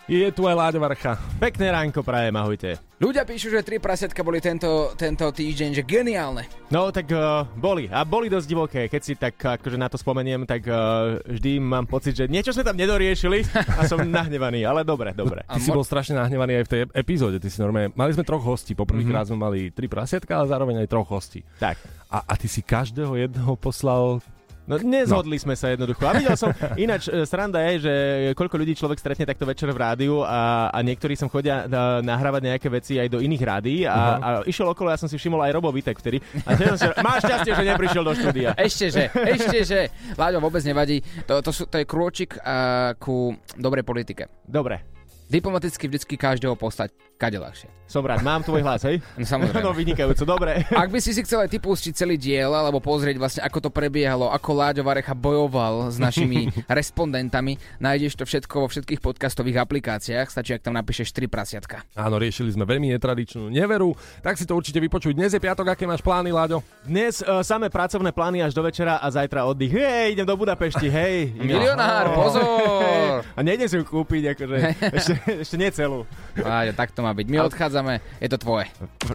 Je 0.06 0.30
tu 0.30 0.46
aj 0.46 0.54
Láďo 0.54 0.78
Varcha. 0.78 1.18
Pekné 1.42 1.74
ránko 1.74 2.06
prajem, 2.06 2.38
ahojte. 2.38 2.78
Ľudia 3.02 3.26
píšu, 3.26 3.50
že 3.50 3.66
tri 3.66 3.82
prasiatka 3.82 4.22
boli 4.22 4.38
tento, 4.38 4.94
tento 4.94 5.26
týždeň, 5.34 5.74
že 5.74 5.82
geniálne. 5.82 6.46
No 6.70 6.94
tak 6.94 7.10
uh, 7.10 7.42
boli 7.58 7.90
a 7.90 8.06
boli 8.06 8.30
dosť 8.30 8.46
divoké. 8.46 8.82
Keď 8.86 9.02
si 9.02 9.18
tak 9.18 9.34
akože 9.34 9.82
na 9.82 9.90
to 9.90 9.98
spomeniem, 9.98 10.46
tak 10.46 10.62
uh, 10.70 11.18
vždy 11.26 11.58
mám 11.58 11.90
pocit, 11.90 12.14
že 12.14 12.30
niečo 12.30 12.54
sme 12.54 12.62
tam 12.62 12.78
nedoriešili 12.78 13.50
a 13.50 13.90
som 13.90 13.98
nahnevaný, 14.22 14.62
ale 14.62 14.86
dobre, 14.86 15.10
dobre. 15.18 15.42
Ty 15.50 15.58
si 15.58 15.74
bol 15.74 15.82
strašne 15.82 16.22
nahnevaný 16.22 16.62
aj 16.62 16.66
v 16.70 16.72
tej 16.72 16.82
epizóde, 16.94 17.42
ty 17.42 17.50
si 17.50 17.58
normálne, 17.58 17.90
mali 17.98 18.14
sme 18.14 18.22
troch 18.22 18.46
hostí, 18.46 18.78
poprvýkrát 18.78 19.26
mm-hmm. 19.26 19.42
sme 19.42 19.42
mali 19.42 19.60
tri 19.74 19.90
prasiatka, 19.90 20.38
ale 20.38 20.54
zároveň 20.54 20.86
aj 20.86 20.92
troch 20.94 21.10
hostí. 21.10 21.42
Tak. 21.58 21.82
A, 22.14 22.22
a 22.22 22.34
ty 22.38 22.46
si 22.46 22.62
každého 22.62 23.18
jedného 23.18 23.58
poslal 23.58 24.22
No 24.66 24.82
nezhodli 24.82 25.38
no. 25.38 25.44
sme 25.46 25.54
sa 25.54 25.70
jednoducho. 25.70 26.02
A 26.10 26.18
videl 26.18 26.34
som, 26.34 26.50
ináč 26.74 27.06
e, 27.06 27.22
sranda 27.30 27.62
je, 27.70 27.86
že 27.86 27.94
koľko 28.34 28.58
ľudí 28.58 28.74
človek 28.74 28.98
stretne 28.98 29.30
takto 29.30 29.46
večer 29.46 29.70
v 29.70 29.78
rádiu 29.78 30.26
a, 30.26 30.74
a 30.74 30.78
niektorí 30.82 31.14
som 31.14 31.30
chodia 31.30 31.70
na, 31.70 32.02
nahrávať 32.02 32.42
nejaké 32.50 32.68
veci 32.74 32.98
aj 32.98 33.14
do 33.14 33.22
iných 33.22 33.44
rádií 33.46 33.86
a, 33.86 33.94
uh-huh. 33.94 34.18
a 34.26 34.30
išiel 34.50 34.66
okolo, 34.74 34.90
ja 34.90 34.98
som 34.98 35.06
si 35.06 35.22
všimol 35.22 35.46
aj 35.46 35.54
Robo 35.54 35.70
Vitek 35.70 36.02
vtedy. 36.02 36.18
A 36.50 36.58
som 36.58 36.78
si, 36.82 36.88
máš 37.06 37.30
šťastie, 37.30 37.54
že 37.54 37.64
neprišiel 37.64 38.04
do 38.04 38.14
štúdia. 38.18 38.58
Ešte 38.58 38.86
že, 38.90 39.04
ešte 39.14 39.58
že. 39.62 39.82
Láďo, 40.18 40.42
vôbec 40.42 40.66
nevadí. 40.66 41.06
To, 41.30 41.46
to, 41.46 41.52
sú, 41.54 41.70
to 41.70 41.78
je 41.78 41.86
krôčik 41.86 42.42
uh, 42.42 42.98
ku 42.98 43.38
dobrej 43.54 43.86
politike. 43.86 44.32
Dobre. 44.50 44.95
Diplomaticky 45.26 45.90
vždycky 45.90 46.14
každého 46.22 46.54
postať 46.54 46.94
kade 47.18 47.40
ľahšie. 47.40 47.72
Som 47.86 48.02
rád, 48.02 48.26
mám 48.26 48.42
tvoj 48.42 48.66
hlas, 48.66 48.82
hej? 48.86 48.98
No 49.18 49.26
samozrejme. 49.26 49.62
No 49.66 49.74
vynikajúco, 49.74 50.26
dobre. 50.30 50.62
Ak 50.74 50.94
by 50.94 51.02
si 51.02 51.10
si 51.14 51.26
chcel 51.26 51.42
aj 51.42 51.50
ty 51.50 51.58
pustiť 51.58 51.94
celý 51.98 52.22
diel, 52.22 52.54
alebo 52.54 52.78
pozrieť 52.78 53.18
vlastne, 53.18 53.42
ako 53.42 53.66
to 53.66 53.70
prebiehalo, 53.74 54.30
ako 54.30 54.50
Láďo 54.54 54.84
Varecha 54.86 55.18
bojoval 55.18 55.90
s 55.90 55.98
našimi 55.98 56.54
respondentami, 56.70 57.58
nájdeš 57.82 58.14
to 58.14 58.30
všetko 58.30 58.54
vo 58.62 58.68
všetkých 58.70 59.02
podcastových 59.02 59.58
aplikáciách, 59.66 60.30
stačí, 60.30 60.54
ak 60.54 60.62
tam 60.62 60.78
napíšeš 60.78 61.10
3 61.18 61.26
prasiatka. 61.26 61.82
Áno, 61.98 62.22
riešili 62.22 62.54
sme 62.54 62.70
veľmi 62.70 62.94
netradičnú 62.94 63.50
neveru, 63.50 63.98
tak 64.22 64.38
si 64.38 64.46
to 64.46 64.54
určite 64.54 64.78
vypočuj. 64.78 65.18
Dnes 65.18 65.34
je 65.34 65.42
piatok, 65.42 65.74
aké 65.74 65.90
máš 65.90 66.06
plány, 66.06 66.30
Láďo? 66.30 66.62
Dnes 66.86 67.26
uh, 67.26 67.42
samé 67.42 67.74
pracovné 67.74 68.14
plány 68.14 68.46
až 68.46 68.54
do 68.54 68.62
večera 68.62 69.02
a 69.02 69.08
zajtra 69.10 69.50
oddych. 69.50 69.74
Hej, 69.74 70.14
idem 70.14 70.30
do 70.30 70.38
Budapešti, 70.38 70.90
hej. 70.90 71.34
Milionár, 71.38 72.14
pozor! 72.14 73.26
A 73.34 73.40
nejdem 73.42 73.66
si 73.66 73.82
ju 73.82 73.86
kúpiť, 73.88 74.38
akože 74.38 74.58
ešte 74.94 75.15
ešte, 75.16 75.32
ešte 75.44 75.56
nie 75.56 75.70
celú. 75.72 76.04
Áďo, 76.38 76.74
tak 76.76 76.92
to 76.92 77.02
má 77.02 77.16
byť. 77.16 77.26
My 77.32 77.38
odchádzame, 77.48 77.94
je 78.20 78.30
to 78.30 78.38
tvoje. 78.38 78.68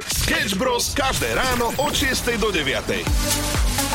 Sketch 0.09 0.57
Bros. 0.57 0.97
každé 0.97 1.37
ráno 1.37 1.73
od 1.77 1.93
6 1.93 2.41
do 2.41 2.49
9. 2.49 3.90